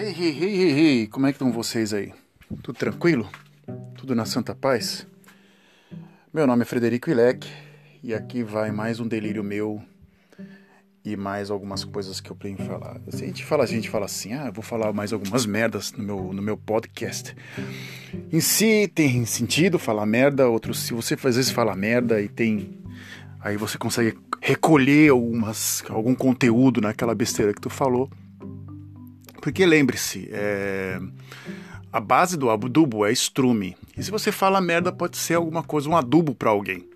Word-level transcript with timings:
Ei, 0.00 0.14
ei, 0.16 0.44
ei, 0.44 0.70
ei, 0.70 1.06
como 1.08 1.26
é 1.26 1.32
que 1.32 1.34
estão 1.34 1.50
vocês 1.50 1.92
aí? 1.92 2.12
Tudo 2.62 2.78
tranquilo? 2.78 3.28
Tudo 3.96 4.14
na 4.14 4.24
santa 4.24 4.54
paz? 4.54 5.04
Meu 6.32 6.46
nome 6.46 6.62
é 6.62 6.64
Frederico 6.64 7.10
Ilek 7.10 7.48
e 8.00 8.14
aqui 8.14 8.44
vai 8.44 8.70
mais 8.70 9.00
um 9.00 9.08
delírio 9.08 9.42
meu 9.42 9.82
e 11.04 11.16
mais 11.16 11.50
algumas 11.50 11.82
coisas 11.82 12.20
que 12.20 12.30
eu 12.30 12.36
tenho 12.36 12.56
falar. 12.58 13.00
A 13.12 13.16
gente 13.16 13.44
fala, 13.44 13.64
a 13.64 13.66
gente 13.66 13.90
fala 13.90 14.04
assim, 14.04 14.34
ah, 14.34 14.52
vou 14.52 14.62
falar 14.62 14.92
mais 14.92 15.12
algumas 15.12 15.44
merdas 15.44 15.90
no 15.90 16.04
meu, 16.04 16.32
no 16.32 16.42
meu 16.42 16.56
podcast. 16.56 17.34
Em 18.32 18.40
si 18.40 18.86
tem 18.86 19.26
sentido 19.26 19.80
falar 19.80 20.06
merda, 20.06 20.48
outros 20.48 20.78
se 20.78 20.94
você 20.94 21.14
às 21.14 21.34
vezes 21.34 21.50
fala 21.50 21.74
merda 21.74 22.22
e 22.22 22.28
tem 22.28 22.78
aí 23.40 23.56
você 23.56 23.76
consegue 23.76 24.16
recolher 24.40 25.10
algumas, 25.10 25.82
algum 25.88 26.14
conteúdo 26.14 26.80
naquela 26.80 27.16
besteira 27.16 27.52
que 27.52 27.60
tu 27.60 27.68
falou. 27.68 28.08
Porque 29.48 29.64
lembre-se, 29.64 30.28
é, 30.30 31.00
a 31.90 31.98
base 31.98 32.36
do 32.36 32.50
adubo 32.50 33.06
é 33.06 33.10
estrume. 33.10 33.74
E 33.96 34.02
se 34.02 34.10
você 34.10 34.30
fala 34.30 34.60
merda, 34.60 34.92
pode 34.92 35.16
ser 35.16 35.36
alguma 35.36 35.62
coisa, 35.62 35.88
um 35.88 35.96
adubo 35.96 36.34
para 36.34 36.50
alguém. 36.50 36.86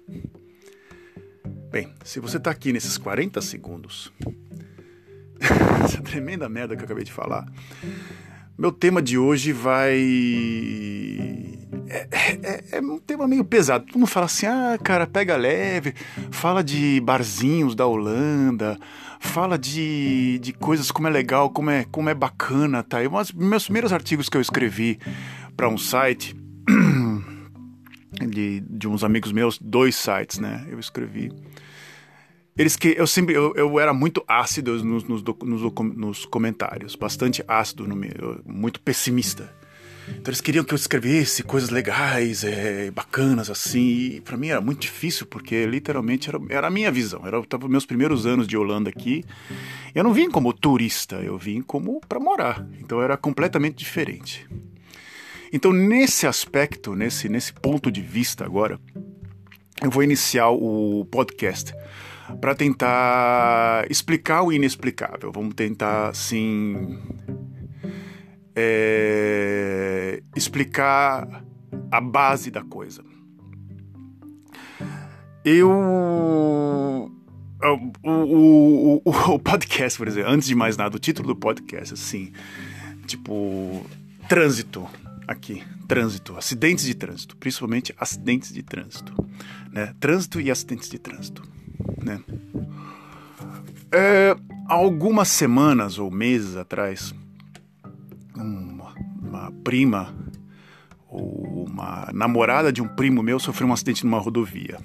Bem, 1.71 1.89
se 2.05 2.21
você 2.21 2.37
está 2.37 2.51
aqui 2.51 2.71
nesses 2.71 2.99
40 2.99 3.41
segundos, 3.41 4.13
essa 5.83 6.03
tremenda 6.03 6.47
merda 6.47 6.77
que 6.77 6.83
eu 6.83 6.85
acabei 6.85 7.05
de 7.05 7.11
falar, 7.11 7.51
meu 8.59 8.71
tema 8.71 9.01
de 9.01 9.17
hoje 9.17 9.51
vai. 9.51 9.99
É, 11.89 12.07
é, 12.13 12.65
é, 12.73 12.81
um 12.83 12.99
tema 12.99 13.27
meio 13.27 13.47
pesado. 13.47 13.87
Todo 13.87 13.99
mundo 13.99 14.09
fala 14.09 14.27
assim: 14.27 14.45
ah, 14.45 14.79
cara, 14.85 15.07
pega 15.07 15.37
leve, 15.37 15.95
fala 16.31 16.63
de 16.63 17.01
barzinhos 17.01 17.75
da 17.75 17.87
Holanda, 17.87 18.79
fala 19.23 19.59
de, 19.59 20.39
de 20.41 20.53
coisas 20.53 20.91
como 20.91 21.09
é 21.09 21.11
legal, 21.11 21.51
como 21.51 21.71
é, 21.71 21.85
como 21.85 22.09
é 22.09 22.15
bacana, 22.15 22.83
tá? 22.83 23.03
E 23.03 23.07
umas, 23.07 23.33
meus 23.33 23.65
primeiros 23.65 23.93
artigos 23.93 24.29
que 24.29 24.37
eu 24.37 24.41
escrevi 24.41 24.99
para 25.57 25.69
um 25.69 25.79
site. 25.79 26.37
De, 28.13 28.61
de 28.61 28.87
uns 28.87 29.03
amigos 29.03 29.33
meus, 29.33 29.59
dois 29.59 29.97
sites, 29.97 30.39
né? 30.39 30.67
Eu 30.71 30.79
escrevi 30.79 31.33
eles 32.57 32.77
que 32.77 32.95
eu 32.97 33.07
sempre 33.07 33.35
eu, 33.35 33.55
eu 33.57 33.81
era 33.81 33.95
muito 33.95 34.23
ácido 34.29 34.73
nos, 34.85 35.05
nos, 35.05 35.23
nos, 35.23 35.73
nos 35.97 36.27
comentários, 36.27 36.95
bastante 36.95 37.43
ácido 37.49 37.89
no 37.89 37.97
meu, 37.97 38.43
muito 38.45 38.81
pessimista. 38.81 39.51
Então 40.09 40.31
eles 40.31 40.41
queriam 40.41 40.65
que 40.65 40.75
eu 40.75 40.77
escrevesse 40.77 41.43
coisas 41.43 41.71
legais, 41.71 42.45
é, 42.45 42.91
bacanas 42.91 43.51
assim. 43.51 44.17
E 44.17 44.21
para 44.21 44.37
mim 44.37 44.49
era 44.49 44.61
muito 44.61 44.81
difícil 44.81 45.27
porque 45.27 45.65
literalmente 45.67 46.29
era, 46.29 46.41
era 46.49 46.67
a 46.67 46.71
minha 46.71 46.91
visão. 46.91 47.27
Era 47.27 47.43
tava 47.45 47.69
meus 47.69 47.87
primeiros 47.87 48.27
anos 48.27 48.47
de 48.47 48.57
Holanda 48.57 48.91
aqui. 48.91 49.25
Eu 49.95 50.03
não 50.05 50.13
vim 50.13 50.31
como 50.31 50.53
turista, 50.53 51.17
eu 51.17 51.39
vim 51.39 51.63
como 51.63 52.01
para 52.01 52.19
morar. 52.19 52.67
Então 52.81 53.01
era 53.01 53.17
completamente 53.17 53.77
diferente. 53.77 54.47
Então 55.53 55.73
nesse 55.73 56.27
aspecto, 56.27 56.95
nesse 56.95 57.29
nesse 57.29 57.53
ponto 57.53 57.91
de 57.91 58.01
vista 58.01 58.45
agora, 58.45 58.81
eu 59.83 59.91
vou 59.91 60.03
iniciar 60.03 60.49
o 60.51 61.05
podcast 61.11 61.73
para 62.41 62.55
tentar 62.55 63.87
explicar 63.91 64.43
o 64.43 64.53
inexplicável. 64.53 65.33
Vamos 65.33 65.55
tentar, 65.55 66.09
assim, 66.09 66.99
é, 68.55 70.23
explicar 70.37 71.45
a 71.91 72.01
base 72.01 72.51
da 72.51 72.63
coisa. 72.63 73.05
Eu. 75.45 75.71
O, 75.71 77.11
o, 78.03 79.01
o, 79.05 79.11
o, 79.35 79.39
podcast, 79.39 79.97
por 79.99 80.09
exemplo, 80.09 80.31
antes 80.31 80.49
de 80.49 80.55
mais 80.55 80.77
nada, 80.77 80.97
o 80.97 80.99
título 80.99 81.29
do 81.29 81.37
podcast, 81.37 81.95
assim, 81.95 82.33
tipo, 83.07 83.87
trânsito 84.29 84.87
aqui, 85.29 85.63
trânsito, 85.87 86.37
acidentes 86.37 86.85
de 86.85 86.95
trânsito, 86.95 87.37
principalmente 87.37 87.95
acidentes 87.99 88.53
de 88.53 88.63
trânsito, 88.63 89.15
né? 89.71 89.95
Trânsito 90.01 90.41
e 90.41 90.51
acidentes 90.51 90.91
de 90.91 90.99
trânsito 90.99 91.53
né? 92.03 92.21
É, 93.91 94.37
algumas 94.69 95.29
semanas 95.29 95.99
ou 95.99 96.11
meses 96.11 96.57
atrás, 96.57 97.15
uma, 98.35 98.95
uma 99.21 99.53
prima 99.65 100.15
ou 101.09 101.67
uma 101.69 102.09
namorada 102.13 102.73
de 102.73 102.83
um 102.83 102.89
primo 102.89 103.23
meu 103.23 103.39
sofreu 103.39 103.69
um 103.69 103.73
acidente 103.73 104.05
numa 104.05 104.19
rodovia. 104.19 104.79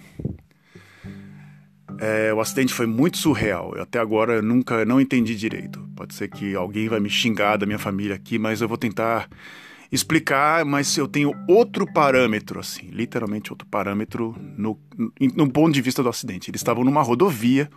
É, 1.99 2.33
o 2.33 2.39
acidente 2.39 2.73
foi 2.73 2.85
muito 2.85 3.17
surreal. 3.17 3.73
Eu 3.75 3.83
até 3.83 3.99
agora 3.99 4.41
nunca 4.41 4.85
não 4.85 5.01
entendi 5.01 5.35
direito. 5.35 5.79
Pode 5.95 6.13
ser 6.13 6.27
que 6.27 6.53
alguém 6.55 6.87
vai 6.87 6.99
me 6.99 7.09
xingar 7.09 7.57
da 7.57 7.65
minha 7.65 7.79
família 7.79 8.15
aqui, 8.15 8.37
mas 8.37 8.61
eu 8.61 8.67
vou 8.67 8.77
tentar 8.77 9.27
explicar, 9.91 10.65
mas 10.65 10.95
eu 10.97 11.07
tenho 11.07 11.33
outro 11.47 11.91
parâmetro, 11.91 12.59
assim, 12.59 12.89
literalmente 12.89 13.51
outro 13.51 13.67
parâmetro 13.67 14.35
no, 14.57 14.77
no 15.35 15.49
ponto 15.49 15.73
de 15.73 15.81
vista 15.81 16.03
do 16.03 16.09
acidente. 16.09 16.51
Eles 16.51 16.59
estavam 16.59 16.83
numa 16.83 17.01
rodovia, 17.01 17.69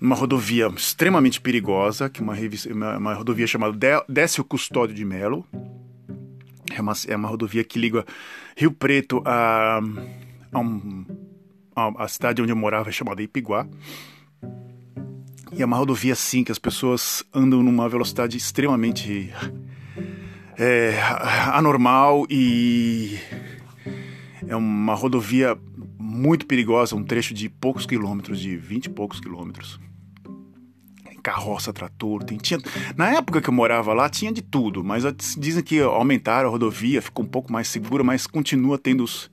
numa 0.00 0.16
rodovia 0.16 0.68
extremamente 0.68 1.40
perigosa, 1.40 2.08
que 2.08 2.22
uma, 2.22 2.34
uma, 2.70 2.96
uma 2.96 3.14
rodovia 3.14 3.46
chamada 3.46 4.04
Décio 4.08 4.42
Custódio 4.42 4.94
de 4.94 5.04
Melo. 5.04 5.46
É 6.72 6.80
uma, 6.80 6.92
é 7.06 7.16
uma 7.16 7.28
rodovia 7.28 7.62
que 7.62 7.78
liga 7.78 8.06
Rio 8.56 8.72
Preto 8.72 9.22
a, 9.26 9.80
a, 10.52 10.58
um, 10.58 11.04
a, 11.76 12.04
a 12.04 12.08
cidade 12.08 12.40
onde 12.40 12.50
eu 12.50 12.56
morava, 12.56 12.90
chamada 12.90 13.22
Ipiguá. 13.22 13.66
E 15.52 15.62
é 15.62 15.66
uma 15.66 15.76
rodovia, 15.76 16.12
assim, 16.12 16.44
que 16.44 16.52
as 16.52 16.58
pessoas 16.58 17.24
andam 17.34 17.62
numa 17.62 17.88
velocidade 17.88 18.36
extremamente 18.36 19.34
é, 20.56 20.98
anormal 21.52 22.24
e 22.30 23.18
é 24.46 24.54
uma 24.54 24.94
rodovia 24.94 25.58
muito 25.98 26.46
perigosa, 26.46 26.94
um 26.94 27.04
trecho 27.04 27.34
de 27.34 27.48
poucos 27.48 27.84
quilômetros, 27.84 28.40
de 28.40 28.56
20 28.56 28.86
e 28.86 28.90
poucos 28.90 29.20
quilômetros. 29.20 29.78
Carroça, 31.20 31.72
trator, 31.72 32.24
tem, 32.24 32.38
tinha, 32.38 32.58
na 32.96 33.10
época 33.10 33.40
que 33.40 33.48
eu 33.48 33.54
morava 33.54 33.92
lá 33.92 34.08
tinha 34.08 34.32
de 34.32 34.42
tudo, 34.42 34.82
mas 34.82 35.04
dizem 35.36 35.62
que 35.62 35.80
aumentaram 35.80 36.48
a 36.48 36.52
rodovia, 36.52 37.02
ficou 37.02 37.24
um 37.24 37.28
pouco 37.28 37.52
mais 37.52 37.68
segura, 37.68 38.02
mas 38.02 38.26
continua 38.26 38.78
tendo 38.78 39.04
os, 39.04 39.30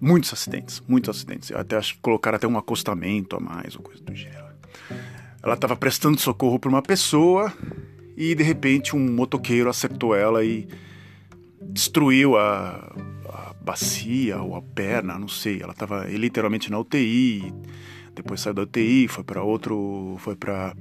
muitos 0.00 0.32
acidentes, 0.32 0.82
muitos 0.86 1.16
acidentes. 1.16 1.52
Até 1.52 1.76
acho 1.76 1.94
que 1.94 2.00
colocaram 2.00 2.36
até 2.36 2.46
um 2.46 2.58
acostamento 2.58 3.36
a 3.36 3.40
mais 3.40 3.74
ou 3.76 3.82
coisa 3.82 4.02
do 4.02 4.14
gênero. 4.14 4.48
Ela 5.42 5.54
estava 5.54 5.76
prestando 5.76 6.20
socorro 6.20 6.58
para 6.58 6.68
uma 6.68 6.82
pessoa 6.82 7.52
e 8.16 8.34
de 8.34 8.42
repente 8.42 8.96
um 8.96 9.12
motoqueiro 9.12 9.70
acertou 9.70 10.14
ela 10.14 10.44
e 10.44 10.68
destruiu 11.62 12.36
a, 12.36 12.92
a 13.28 13.54
bacia 13.60 14.38
ou 14.38 14.56
a 14.56 14.62
perna, 14.62 15.18
não 15.18 15.28
sei. 15.28 15.60
Ela 15.62 15.72
estava 15.72 16.04
literalmente 16.06 16.70
na 16.70 16.78
UTI, 16.78 17.52
depois 18.22 18.40
saiu 18.40 18.54
da 18.54 18.62
UTI, 18.62 19.06
foi 19.06 19.22
para 19.22 19.42
outro, 19.42 20.16
foi 20.18 20.34
para 20.34 20.74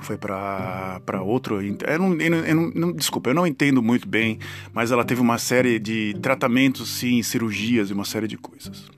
foi 0.00 0.16
para 0.16 1.22
outro. 1.22 1.60
Eu 1.62 1.98
não, 1.98 2.14
eu 2.20 2.54
não, 2.56 2.70
não, 2.74 2.92
desculpa, 2.92 3.30
eu 3.30 3.34
não 3.34 3.46
entendo 3.46 3.82
muito 3.82 4.08
bem, 4.08 4.38
mas 4.72 4.90
ela 4.90 5.04
teve 5.04 5.20
uma 5.20 5.38
série 5.38 5.78
de 5.78 6.16
tratamentos, 6.20 6.88
sim, 6.88 7.22
cirurgias 7.22 7.90
e 7.90 7.92
uma 7.92 8.04
série 8.04 8.26
de 8.26 8.36
coisas. 8.36 8.90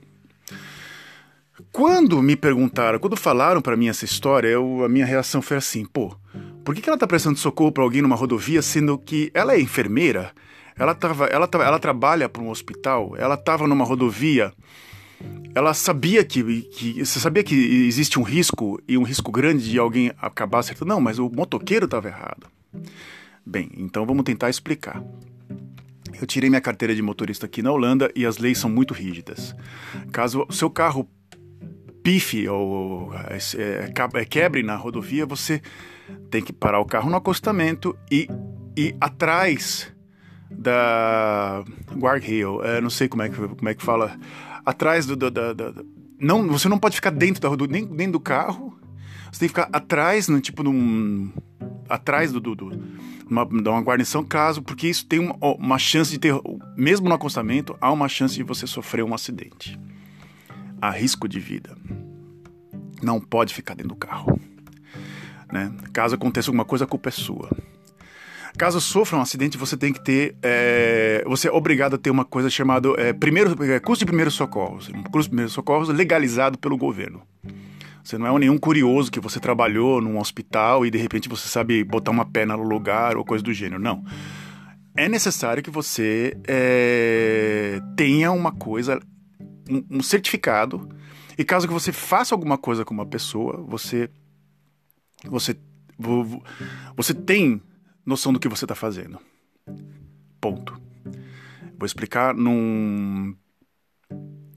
Quando 1.72 2.22
me 2.22 2.36
perguntaram, 2.36 2.98
quando 2.98 3.16
falaram 3.16 3.60
para 3.60 3.76
mim 3.76 3.88
essa 3.88 4.04
história, 4.04 4.48
eu, 4.48 4.84
a 4.84 4.88
minha 4.88 5.04
reação 5.04 5.42
foi 5.42 5.56
assim: 5.56 5.84
pô, 5.84 6.16
por 6.64 6.74
que, 6.74 6.80
que 6.80 6.88
ela 6.88 6.96
está 6.96 7.06
prestando 7.06 7.38
socorro 7.38 7.72
para 7.72 7.82
alguém 7.82 8.02
numa 8.02 8.16
rodovia, 8.16 8.62
sendo 8.62 8.96
que 8.96 9.30
ela 9.34 9.54
é 9.54 9.60
enfermeira? 9.60 10.32
Ela, 10.78 10.94
tava, 10.94 11.26
ela, 11.26 11.48
ela 11.52 11.78
trabalha 11.78 12.28
para 12.28 12.40
um 12.40 12.48
hospital, 12.48 13.14
ela 13.18 13.34
estava 13.34 13.68
numa 13.68 13.84
rodovia, 13.84 14.52
ela 15.54 15.74
sabia 15.74 16.24
que, 16.24 16.62
que. 16.62 17.04
Você 17.04 17.18
sabia 17.18 17.42
que 17.42 17.54
existe 17.86 18.18
um 18.18 18.22
risco, 18.22 18.80
e 18.86 18.96
um 18.96 19.02
risco 19.02 19.30
grande 19.30 19.68
de 19.68 19.78
alguém 19.78 20.12
acabar 20.18 20.60
acertando? 20.60 20.88
Não, 20.88 21.00
mas 21.00 21.18
o 21.18 21.28
motoqueiro 21.28 21.86
estava 21.86 22.08
errado. 22.08 22.46
Bem, 23.44 23.70
então 23.76 24.06
vamos 24.06 24.24
tentar 24.24 24.48
explicar. 24.48 25.02
Eu 26.20 26.26
tirei 26.26 26.50
minha 26.50 26.60
carteira 26.60 26.94
de 26.94 27.02
motorista 27.02 27.46
aqui 27.46 27.62
na 27.62 27.72
Holanda 27.72 28.10
e 28.14 28.26
as 28.26 28.38
leis 28.38 28.58
são 28.58 28.70
muito 28.70 28.92
rígidas. 28.92 29.54
Caso 30.12 30.44
o 30.48 30.52
seu 30.52 30.70
carro 30.70 31.08
pife 32.02 32.48
ou 32.48 33.12
é, 33.14 34.24
quebre 34.24 34.62
na 34.62 34.76
rodovia, 34.76 35.26
você 35.26 35.60
tem 36.30 36.42
que 36.42 36.52
parar 36.52 36.80
o 36.80 36.84
carro 36.84 37.10
no 37.10 37.16
acostamento 37.16 37.96
e 38.10 38.28
ir 38.76 38.96
atrás 39.00 39.92
da 40.50 41.64
guardrail, 41.92 42.62
é, 42.64 42.80
não 42.80 42.90
sei 42.90 43.08
como 43.08 43.22
é 43.22 43.28
que 43.28 43.36
como 43.36 43.68
é 43.68 43.74
que 43.74 43.82
fala, 43.82 44.18
atrás 44.70 45.06
do, 45.06 45.16
do 45.16 45.30
da, 45.30 45.52
da, 45.52 45.72
não, 46.18 46.46
você 46.48 46.68
não 46.68 46.78
pode 46.78 46.96
ficar 46.96 47.10
dentro 47.10 47.40
da 47.40 47.48
rodovia, 47.48 47.86
nem 47.90 48.10
do 48.10 48.20
carro. 48.20 48.78
Você 49.32 49.40
tem 49.40 49.48
que 49.48 49.54
ficar 49.54 49.68
atrás, 49.72 50.28
no, 50.28 50.40
tipo 50.40 50.62
num 50.62 51.30
atrás 51.88 52.32
do, 52.32 52.40
do, 52.40 52.54
do 52.54 52.66
uma, 53.28 53.46
de 53.46 53.68
uma 53.68 53.80
guarnição, 53.80 54.24
caso, 54.24 54.62
porque 54.62 54.88
isso 54.88 55.06
tem 55.06 55.18
uma, 55.18 55.36
uma 55.40 55.78
chance 55.78 56.10
de 56.10 56.18
ter, 56.18 56.34
mesmo 56.76 57.08
no 57.08 57.14
acostamento, 57.14 57.76
há 57.80 57.90
uma 57.90 58.08
chance 58.08 58.34
de 58.34 58.42
você 58.42 58.66
sofrer 58.66 59.04
um 59.04 59.14
acidente. 59.14 59.78
Há 60.80 60.90
risco 60.90 61.28
de 61.28 61.38
vida. 61.38 61.76
Não 63.02 63.20
pode 63.20 63.54
ficar 63.54 63.74
dentro 63.74 63.90
do 63.90 63.96
carro. 63.96 64.38
Né? 65.52 65.72
Caso 65.92 66.14
aconteça 66.14 66.50
alguma 66.50 66.64
coisa, 66.64 66.84
a 66.84 66.88
culpa 66.88 67.08
é 67.08 67.12
sua. 67.12 67.50
Caso 68.58 68.80
sofra 68.80 69.16
um 69.16 69.22
acidente, 69.22 69.56
você 69.56 69.76
tem 69.76 69.92
que 69.92 70.02
ter. 70.02 70.36
É, 70.42 71.24
você 71.26 71.48
é 71.48 71.52
obrigado 71.52 71.94
a 71.94 71.98
ter 71.98 72.10
uma 72.10 72.24
coisa 72.24 72.50
chamada 72.50 72.88
é, 72.98 73.12
primeiro, 73.12 73.62
é, 73.64 73.78
custo 73.80 74.04
de 74.04 74.06
primeiros 74.06 74.34
socorros. 74.34 74.88
Um 74.88 75.02
custo 75.02 75.22
de 75.22 75.28
primeiros 75.30 75.52
socorros 75.52 75.88
legalizado 75.88 76.58
pelo 76.58 76.76
governo. 76.76 77.22
Você 78.02 78.18
não 78.18 78.26
é 78.26 78.38
nenhum 78.40 78.58
curioso 78.58 79.10
que 79.10 79.20
você 79.20 79.38
trabalhou 79.38 80.00
num 80.00 80.18
hospital 80.18 80.84
e 80.84 80.90
de 80.90 80.98
repente 80.98 81.28
você 81.28 81.48
sabe 81.48 81.84
botar 81.84 82.10
uma 82.10 82.24
perna 82.24 82.56
no 82.56 82.62
lugar 82.62 83.16
ou 83.16 83.24
coisa 83.24 83.44
do 83.44 83.52
gênero. 83.52 83.80
Não. 83.80 84.04
É 84.96 85.08
necessário 85.08 85.62
que 85.62 85.70
você 85.70 86.36
é, 86.48 87.80
tenha 87.96 88.32
uma 88.32 88.50
coisa, 88.50 89.00
um, 89.70 89.98
um 89.98 90.02
certificado. 90.02 90.88
E 91.38 91.44
caso 91.44 91.68
que 91.68 91.72
você 91.72 91.92
faça 91.92 92.34
alguma 92.34 92.58
coisa 92.58 92.84
com 92.84 92.92
uma 92.92 93.06
pessoa, 93.06 93.64
você 93.68 94.10
você 95.28 95.54
você 96.96 97.12
tem 97.12 97.62
noção 98.10 98.32
do 98.32 98.40
que 98.40 98.48
você 98.48 98.64
está 98.64 98.74
fazendo. 98.74 99.18
Ponto. 100.40 100.78
Vou 101.78 101.86
explicar 101.86 102.34
num, 102.34 103.34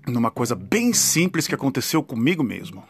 numa 0.07 0.31
coisa 0.31 0.55
bem 0.55 0.91
simples 0.91 1.47
que 1.47 1.55
aconteceu 1.55 2.03
comigo 2.03 2.43
mesmo. 2.43 2.83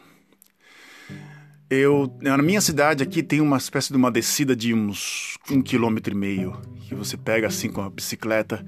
Eu, 1.70 2.16
na 2.22 2.38
minha 2.38 2.62
cidade 2.62 3.04
aqui 3.04 3.22
tem 3.22 3.42
uma 3.42 3.58
espécie 3.58 3.92
de 3.92 3.98
uma 3.98 4.12
descida 4.12 4.56
de 4.56 4.74
uns 4.74 5.38
um 5.50 5.62
quilômetro 5.62 6.14
e 6.14 6.18
meio 6.18 6.60
que 6.82 6.96
você 6.96 7.18
pega 7.18 7.48
assim 7.48 7.70
com 7.70 7.82
a 7.82 7.90
bicicleta. 7.90 8.66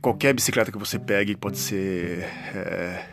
qualquer 0.00 0.34
bicicleta 0.34 0.72
que 0.72 0.78
você 0.78 0.98
pegue 0.98 1.36
pode 1.36 1.58
ser 1.58 2.24
é, 2.54 3.06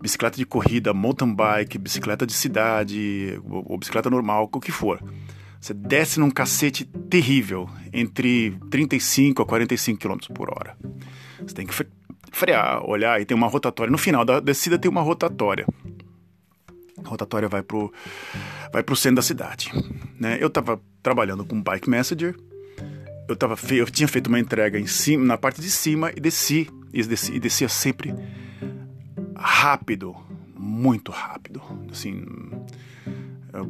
bicicleta 0.00 0.36
de 0.36 0.44
corrida, 0.44 0.92
mountain 0.94 1.34
bike, 1.34 1.78
bicicleta 1.78 2.26
de 2.26 2.32
cidade 2.32 3.40
ou, 3.44 3.72
ou 3.72 3.78
bicicleta 3.78 4.10
normal, 4.10 4.48
o 4.52 4.60
que 4.60 4.72
for. 4.72 5.02
Você 5.60 5.74
desce 5.74 6.20
num 6.20 6.30
cacete 6.30 6.84
terrível, 6.84 7.68
entre 7.92 8.56
35 8.70 9.42
a 9.42 9.46
45 9.46 9.98
km 9.98 10.32
por 10.32 10.50
hora. 10.50 10.76
Você 11.40 11.54
tem 11.54 11.66
que 11.66 11.74
frear, 12.30 12.84
olhar 12.88 13.20
e 13.20 13.24
tem 13.24 13.36
uma 13.36 13.48
rotatória. 13.48 13.90
No 13.90 13.98
final 13.98 14.24
da 14.24 14.40
descida 14.40 14.78
tem 14.78 14.90
uma 14.90 15.02
rotatória. 15.02 15.66
A 17.04 17.08
rotatória 17.08 17.48
vai 17.48 17.62
pro, 17.62 17.92
vai 18.72 18.82
pro 18.82 18.96
centro 18.96 19.16
da 19.16 19.22
cidade. 19.22 19.70
Né? 20.18 20.38
Eu 20.40 20.48
estava 20.48 20.80
trabalhando 21.02 21.44
com 21.44 21.60
Bike 21.60 21.88
Messenger. 21.88 22.36
Eu, 23.28 23.36
tava, 23.36 23.56
eu 23.70 23.86
tinha 23.86 24.08
feito 24.08 24.28
uma 24.28 24.38
entrega 24.38 24.78
em 24.78 24.86
cima, 24.86 25.24
na 25.24 25.36
parte 25.36 25.60
de 25.60 25.70
cima 25.70 26.12
e 26.16 26.20
desci. 26.20 26.68
E, 26.92 27.02
desci, 27.02 27.34
e 27.34 27.40
descia 27.40 27.68
sempre 27.68 28.14
rápido, 29.36 30.16
muito 30.56 31.12
rápido. 31.12 31.60
Assim, 31.90 32.24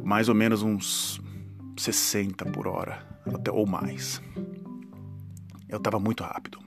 mais 0.03 0.29
ou 0.29 0.35
menos 0.35 0.61
uns 0.61 1.21
60 1.79 2.45
por 2.45 2.67
hora, 2.67 3.05
até, 3.33 3.51
ou 3.51 3.65
mais. 3.65 4.21
Eu 5.67 5.77
estava 5.77 5.99
muito 5.99 6.23
rápido. 6.23 6.59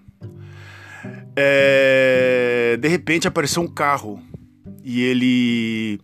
É, 1.36 2.76
de 2.80 2.88
repente 2.88 3.26
apareceu 3.26 3.62
um 3.62 3.68
carro 3.68 4.22
e 4.84 5.02
ele 5.02 6.00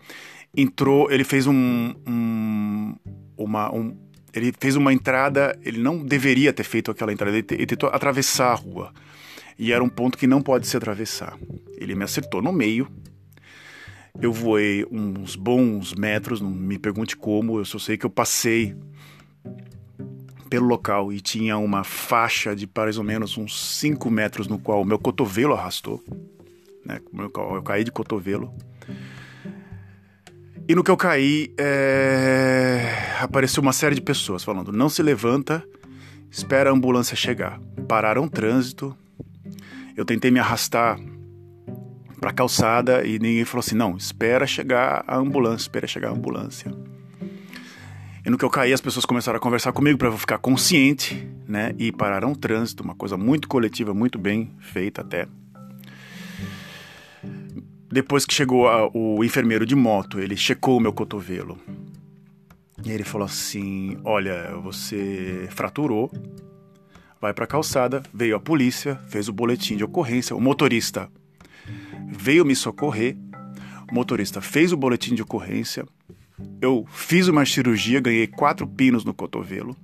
entrou, 0.56 1.10
ele 1.10 1.22
fez 1.22 1.46
um, 1.46 1.94
um 2.06 2.94
uma, 3.36 3.72
um, 3.72 3.96
ele 4.34 4.52
fez 4.58 4.76
uma 4.76 4.92
entrada, 4.92 5.58
ele 5.64 5.78
não 5.78 6.04
deveria 6.04 6.52
ter 6.52 6.64
feito 6.64 6.90
aquela 6.90 7.12
entrada, 7.12 7.36
ele, 7.36 7.46
ele 7.50 7.66
tentou 7.66 7.88
atravessar 7.88 8.52
a 8.52 8.54
rua. 8.54 8.92
E 9.58 9.72
era 9.72 9.82
um 9.82 9.88
ponto 9.88 10.18
que 10.18 10.26
não 10.26 10.40
pode 10.40 10.66
se 10.66 10.76
atravessar. 10.76 11.36
Ele 11.76 11.94
me 11.94 12.04
acertou 12.04 12.42
no 12.42 12.52
meio, 12.52 12.88
eu 14.20 14.32
voei 14.32 14.84
uns 14.90 15.36
bons 15.36 15.94
metros, 15.94 16.40
não 16.40 16.50
me 16.50 16.78
pergunte 16.78 17.16
como, 17.16 17.58
eu 17.58 17.64
só 17.64 17.78
sei 17.78 17.96
que 17.96 18.06
eu 18.06 18.10
passei 18.10 18.76
pelo 20.48 20.66
local 20.66 21.12
e 21.12 21.20
tinha 21.20 21.56
uma 21.58 21.84
faixa 21.84 22.54
de 22.56 22.68
mais 22.76 22.98
ou 22.98 23.04
menos 23.04 23.36
uns 23.36 23.78
5 23.78 24.10
metros 24.10 24.48
no 24.48 24.58
qual 24.58 24.82
o 24.82 24.84
meu 24.84 24.98
cotovelo 24.98 25.54
arrastou. 25.54 26.02
Né? 26.84 27.00
Eu 27.14 27.62
caí 27.62 27.84
de 27.84 27.92
cotovelo. 27.92 28.52
E 30.68 30.74
no 30.74 30.84
que 30.84 30.90
eu 30.90 30.96
caí, 30.96 31.54
é... 31.58 32.82
apareceu 33.20 33.62
uma 33.62 33.72
série 33.72 33.94
de 33.94 34.00
pessoas 34.00 34.44
falando: 34.44 34.72
não 34.72 34.88
se 34.88 35.02
levanta, 35.02 35.64
espera 36.30 36.70
a 36.70 36.72
ambulância 36.72 37.16
chegar. 37.16 37.60
Pararam 37.88 38.24
o 38.24 38.30
trânsito. 38.30 38.96
Eu 39.96 40.04
tentei 40.04 40.30
me 40.30 40.38
arrastar 40.38 40.98
para 42.20 42.30
a 42.30 42.32
calçada 42.32 43.06
e 43.06 43.18
ninguém 43.18 43.44
falou 43.44 43.60
assim: 43.60 43.74
não, 43.74 43.96
espera 43.96 44.46
chegar 44.46 45.04
a 45.06 45.16
ambulância, 45.16 45.62
espera 45.62 45.86
chegar 45.86 46.08
a 46.08 46.12
ambulância. 46.12 46.70
E 48.28 48.30
no 48.30 48.36
que 48.36 48.44
eu 48.44 48.50
caí, 48.50 48.74
as 48.74 48.80
pessoas 48.82 49.06
começaram 49.06 49.38
a 49.38 49.40
conversar 49.40 49.72
comigo 49.72 49.96
para 49.96 50.08
eu 50.08 50.18
ficar 50.18 50.36
consciente, 50.36 51.26
né? 51.48 51.74
E 51.78 51.90
pararam 51.90 52.32
o 52.32 52.36
trânsito, 52.36 52.82
uma 52.82 52.94
coisa 52.94 53.16
muito 53.16 53.48
coletiva, 53.48 53.94
muito 53.94 54.18
bem 54.18 54.54
feita 54.60 55.00
até. 55.00 55.26
Depois 57.90 58.26
que 58.26 58.34
chegou 58.34 58.68
a, 58.68 58.86
o 58.92 59.24
enfermeiro 59.24 59.64
de 59.64 59.74
moto, 59.74 60.20
ele 60.20 60.36
checou 60.36 60.76
o 60.76 60.80
meu 60.80 60.92
cotovelo. 60.92 61.58
E 62.84 62.92
ele 62.92 63.02
falou 63.02 63.24
assim: 63.24 63.96
Olha, 64.04 64.54
você 64.62 65.48
fraturou, 65.52 66.12
vai 67.18 67.32
para 67.32 67.44
a 67.44 67.48
calçada. 67.48 68.02
Veio 68.12 68.36
a 68.36 68.40
polícia, 68.40 68.96
fez 69.08 69.30
o 69.30 69.32
boletim 69.32 69.74
de 69.74 69.84
ocorrência. 69.84 70.36
O 70.36 70.40
motorista 70.40 71.10
veio 72.06 72.44
me 72.44 72.54
socorrer. 72.54 73.16
O 73.90 73.94
motorista 73.94 74.42
fez 74.42 74.70
o 74.70 74.76
boletim 74.76 75.14
de 75.14 75.22
ocorrência. 75.22 75.86
Eu 76.60 76.86
fiz 76.90 77.28
uma 77.28 77.44
cirurgia, 77.44 78.00
ganhei 78.00 78.26
quatro 78.26 78.66
pinos 78.66 79.04
no 79.04 79.14
cotovelo. 79.14 79.76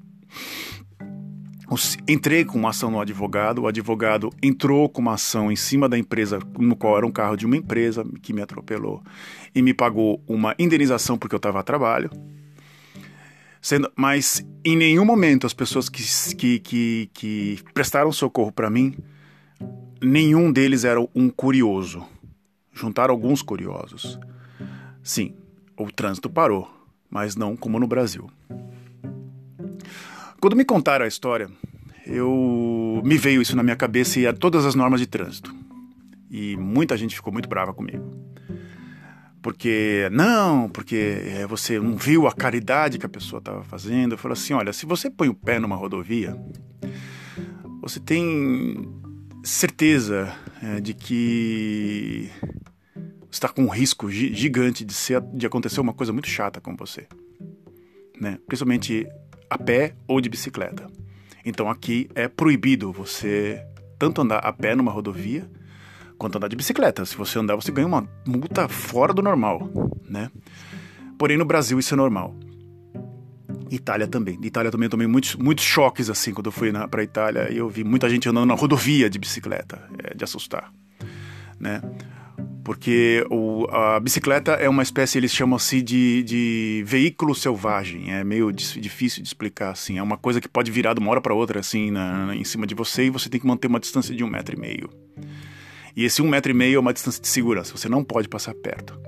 Entrei 2.06 2.44
com 2.44 2.58
uma 2.58 2.70
ação 2.70 2.90
no 2.90 3.00
advogado, 3.00 3.62
o 3.62 3.66
advogado 3.66 4.30
entrou 4.42 4.88
com 4.88 5.00
uma 5.00 5.14
ação 5.14 5.50
em 5.50 5.56
cima 5.56 5.88
da 5.88 5.98
empresa, 5.98 6.38
no 6.58 6.76
qual 6.76 6.96
era 6.96 7.06
um 7.06 7.10
carro 7.10 7.36
de 7.36 7.46
uma 7.46 7.56
empresa 7.56 8.04
que 8.22 8.32
me 8.32 8.42
atropelou, 8.42 9.02
e 9.54 9.62
me 9.62 9.74
pagou 9.74 10.22
uma 10.26 10.54
indenização 10.58 11.16
porque 11.18 11.34
eu 11.34 11.38
estava 11.38 11.60
a 11.60 11.62
trabalho. 11.62 12.10
Sendo, 13.60 13.90
mas 13.96 14.46
em 14.62 14.76
nenhum 14.76 15.06
momento 15.06 15.46
as 15.46 15.54
pessoas 15.54 15.88
que, 15.88 16.02
que, 16.36 16.58
que, 16.60 17.10
que 17.14 17.58
prestaram 17.72 18.12
socorro 18.12 18.52
para 18.52 18.68
mim, 18.68 18.94
nenhum 20.02 20.52
deles 20.52 20.84
era 20.84 21.00
um 21.14 21.30
curioso 21.30 22.06
juntar 22.74 23.08
alguns 23.08 23.40
curiosos. 23.40 24.18
Sim, 25.02 25.34
o 25.76 25.90
trânsito 25.90 26.30
parou, 26.30 26.70
mas 27.10 27.36
não 27.36 27.56
como 27.56 27.78
no 27.78 27.86
Brasil. 27.86 28.30
Quando 30.40 30.56
me 30.56 30.64
contaram 30.64 31.04
a 31.04 31.08
história, 31.08 31.48
eu 32.06 33.00
me 33.04 33.16
veio 33.16 33.40
isso 33.40 33.56
na 33.56 33.62
minha 33.62 33.76
cabeça 33.76 34.20
e 34.20 34.26
a 34.26 34.32
todas 34.32 34.66
as 34.66 34.74
normas 34.74 35.00
de 35.00 35.06
trânsito. 35.06 35.54
E 36.30 36.56
muita 36.56 36.96
gente 36.96 37.14
ficou 37.14 37.32
muito 37.32 37.48
brava 37.48 37.72
comigo. 37.72 38.10
Porque, 39.40 40.08
não, 40.10 40.68
porque 40.70 41.22
é, 41.26 41.46
você 41.46 41.78
não 41.78 41.96
viu 41.96 42.26
a 42.26 42.32
caridade 42.32 42.98
que 42.98 43.06
a 43.06 43.10
pessoa 43.10 43.38
estava 43.38 43.62
fazendo. 43.62 44.12
Eu 44.12 44.18
falei 44.18 44.32
assim: 44.32 44.54
olha, 44.54 44.72
se 44.72 44.86
você 44.86 45.10
põe 45.10 45.28
o 45.28 45.34
pé 45.34 45.58
numa 45.58 45.76
rodovia, 45.76 46.34
você 47.82 48.00
tem 48.00 48.88
certeza 49.42 50.34
é, 50.62 50.80
de 50.80 50.94
que 50.94 52.30
está 53.34 53.48
com 53.48 53.64
um 53.64 53.68
risco 53.68 54.08
gigante 54.10 54.84
de, 54.84 54.94
ser, 54.94 55.20
de 55.20 55.44
acontecer 55.44 55.80
uma 55.80 55.92
coisa 55.92 56.12
muito 56.12 56.28
chata 56.28 56.60
com 56.60 56.76
você, 56.76 57.06
né? 58.20 58.38
Principalmente 58.46 59.06
a 59.50 59.58
pé 59.58 59.94
ou 60.06 60.20
de 60.20 60.28
bicicleta. 60.28 60.86
Então 61.44 61.68
aqui 61.68 62.08
é 62.14 62.28
proibido 62.28 62.92
você 62.92 63.60
tanto 63.98 64.22
andar 64.22 64.38
a 64.38 64.52
pé 64.52 64.76
numa 64.76 64.92
rodovia 64.92 65.50
quanto 66.16 66.36
andar 66.36 66.46
de 66.48 66.54
bicicleta. 66.54 67.04
Se 67.04 67.16
você 67.16 67.38
andar, 67.38 67.56
você 67.56 67.72
ganha 67.72 67.86
uma 67.86 68.08
multa 68.24 68.68
fora 68.68 69.12
do 69.12 69.20
normal, 69.20 69.68
né? 70.08 70.30
Porém 71.18 71.36
no 71.36 71.44
Brasil 71.44 71.78
isso 71.78 71.92
é 71.92 71.96
normal. 71.96 72.34
Itália 73.68 74.06
também. 74.06 74.38
Itália 74.42 74.70
também 74.70 74.86
eu 74.86 74.90
tomei 74.90 75.08
muitos, 75.08 75.34
muitos 75.34 75.64
choques 75.64 76.08
assim 76.08 76.32
quando 76.32 76.46
eu 76.46 76.52
fui 76.52 76.72
para 76.88 77.02
Itália 77.02 77.52
e 77.52 77.56
eu 77.56 77.68
vi 77.68 77.82
muita 77.82 78.08
gente 78.08 78.28
andando 78.28 78.46
na 78.46 78.54
rodovia 78.54 79.10
de 79.10 79.18
bicicleta, 79.18 79.82
é 80.04 80.14
de 80.14 80.22
assustar, 80.22 80.72
né? 81.58 81.82
Porque 82.64 83.24
o, 83.30 83.66
a 83.70 84.00
bicicleta 84.00 84.52
é 84.52 84.68
uma 84.68 84.82
espécie, 84.82 85.18
eles 85.18 85.30
chamam 85.30 85.56
assim 85.56 85.84
de, 85.84 86.22
de 86.22 86.82
veículo 86.86 87.34
selvagem, 87.34 88.10
é 88.10 88.24
meio 88.24 88.50
difícil 88.50 89.22
de 89.22 89.28
explicar 89.28 89.70
assim, 89.70 89.98
é 89.98 90.02
uma 90.02 90.16
coisa 90.16 90.40
que 90.40 90.48
pode 90.48 90.70
virar 90.70 90.94
de 90.94 91.00
uma 91.00 91.10
hora 91.10 91.20
para 91.20 91.34
outra 91.34 91.60
assim 91.60 91.90
na, 91.90 92.26
na, 92.26 92.34
em 92.34 92.42
cima 92.42 92.66
de 92.66 92.74
você 92.74 93.04
e 93.04 93.10
você 93.10 93.28
tem 93.28 93.38
que 93.38 93.46
manter 93.46 93.68
uma 93.68 93.78
distância 93.78 94.16
de 94.16 94.24
um 94.24 94.28
metro 94.28 94.56
e 94.56 94.58
meio. 94.58 94.88
E 95.94 96.04
esse 96.04 96.22
um 96.22 96.28
metro 96.28 96.50
e 96.50 96.54
meio 96.54 96.76
é 96.76 96.80
uma 96.80 96.94
distância 96.94 97.20
de 97.20 97.28
segurança, 97.28 97.76
você 97.76 97.88
não 97.88 98.02
pode 98.02 98.28
passar 98.28 98.54
perto. 98.54 98.98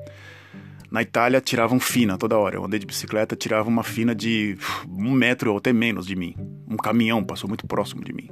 Na 0.91 1.01
Itália 1.01 1.41
tiravam 1.41 1.81
fina 1.81 2.19
toda 2.19 2.37
hora, 2.37 2.57
eu 2.57 2.65
andei 2.65 2.79
de 2.79 2.87
bicicleta, 2.87 3.35
tirava 3.35 3.69
uma 3.71 3.83
fina 3.83 4.15
de 4.15 4.59
um 4.87 5.13
metro 5.13 5.53
ou 5.53 5.57
até 5.57 5.73
menos 5.73 6.07
de 6.07 6.15
mim. 6.15 6.35
Um 6.69 6.77
caminhão 6.77 7.25
passou 7.25 7.49
muito 7.49 7.67
próximo 7.67 8.05
de 8.05 8.13
mim. 8.13 8.31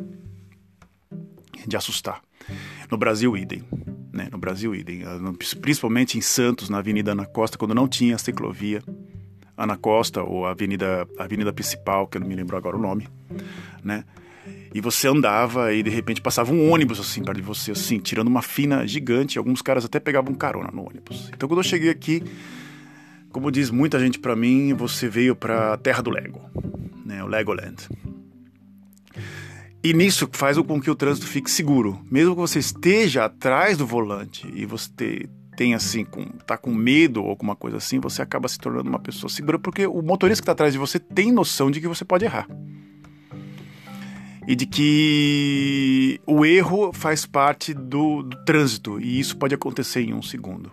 De 1.66 1.76
assustar. 1.76 2.20
No 2.90 2.98
Brasil, 2.98 3.34
idem 3.36 3.64
né, 4.14 4.28
no 4.30 4.38
Brasil. 4.38 4.72
Ah, 5.04 5.32
principalmente 5.60 6.16
em 6.16 6.20
Santos, 6.20 6.70
na 6.70 6.78
Avenida 6.78 7.12
Ana 7.12 7.26
Costa, 7.26 7.58
quando 7.58 7.74
não 7.74 7.88
tinha 7.88 8.16
ciclovia, 8.16 8.82
Ana 9.56 9.76
Costa 9.76 10.22
ou 10.22 10.46
a 10.46 10.52
Avenida, 10.52 11.06
a 11.18 11.24
Avenida 11.24 11.52
Principal, 11.52 12.06
que 12.06 12.16
eu 12.16 12.20
não 12.20 12.28
me 12.28 12.36
lembro 12.36 12.56
agora 12.56 12.76
o 12.76 12.80
nome, 12.80 13.08
né? 13.82 14.04
E 14.72 14.80
você 14.80 15.06
andava 15.06 15.72
e 15.72 15.82
de 15.82 15.90
repente 15.90 16.20
passava 16.20 16.52
um 16.52 16.70
ônibus 16.70 16.98
assim 16.98 17.22
perto 17.22 17.36
de 17.36 17.42
você, 17.42 17.72
assim, 17.72 17.98
tirando 17.98 18.26
uma 18.26 18.42
fina 18.42 18.86
gigante. 18.86 19.38
Alguns 19.38 19.62
caras 19.62 19.84
até 19.84 20.00
pegavam 20.00 20.34
carona 20.34 20.70
no 20.72 20.86
ônibus. 20.86 21.30
Então 21.32 21.48
quando 21.48 21.60
eu 21.60 21.64
cheguei 21.64 21.90
aqui, 21.90 22.22
como 23.30 23.50
diz 23.50 23.70
muita 23.70 24.00
gente 24.00 24.18
para 24.18 24.34
mim, 24.34 24.74
você 24.74 25.08
veio 25.08 25.36
para 25.36 25.74
a 25.74 25.76
terra 25.76 26.02
do 26.02 26.10
Lego, 26.10 26.40
né? 27.04 27.22
O 27.22 27.26
Legoland. 27.26 27.88
E 29.84 29.92
nisso 29.92 30.26
faz 30.32 30.56
com 30.56 30.80
que 30.80 30.90
o 30.90 30.94
trânsito 30.94 31.26
fique 31.26 31.50
seguro. 31.50 32.00
Mesmo 32.10 32.34
que 32.34 32.40
você 32.40 32.58
esteja 32.58 33.26
atrás 33.26 33.76
do 33.76 33.86
volante 33.86 34.50
e 34.54 34.64
você 34.64 35.28
tem 35.58 35.74
assim, 35.74 36.06
com, 36.06 36.24
tá 36.46 36.56
com 36.56 36.72
medo 36.72 37.22
ou 37.22 37.28
alguma 37.28 37.54
coisa 37.54 37.76
assim, 37.76 38.00
você 38.00 38.22
acaba 38.22 38.48
se 38.48 38.58
tornando 38.58 38.88
uma 38.88 38.98
pessoa 38.98 39.28
segura 39.28 39.58
porque 39.58 39.86
o 39.86 40.00
motorista 40.00 40.40
que 40.40 40.44
está 40.44 40.52
atrás 40.52 40.72
de 40.72 40.78
você 40.78 40.98
tem 40.98 41.30
noção 41.30 41.70
de 41.70 41.82
que 41.82 41.86
você 41.86 42.02
pode 42.02 42.24
errar. 42.24 42.48
E 44.48 44.56
de 44.56 44.64
que 44.64 46.18
o 46.26 46.46
erro 46.46 46.90
faz 46.94 47.26
parte 47.26 47.74
do, 47.74 48.22
do 48.22 48.42
trânsito 48.42 48.98
e 48.98 49.20
isso 49.20 49.36
pode 49.36 49.54
acontecer 49.54 50.00
em 50.00 50.14
um 50.14 50.22
segundo. 50.22 50.72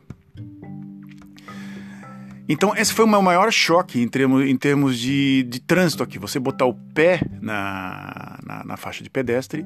Então, 2.51 2.75
esse 2.75 2.93
foi 2.93 3.05
o 3.05 3.07
meu 3.07 3.21
maior 3.21 3.49
choque 3.49 4.01
em 4.01 4.09
termos, 4.09 4.45
em 4.45 4.57
termos 4.57 4.99
de, 4.99 5.43
de 5.43 5.61
trânsito 5.61 6.03
aqui. 6.03 6.19
Você 6.19 6.37
botar 6.37 6.65
o 6.65 6.73
pé 6.73 7.21
na, 7.41 8.37
na, 8.45 8.63
na 8.65 8.75
faixa 8.75 9.01
de 9.01 9.09
pedestre 9.09 9.65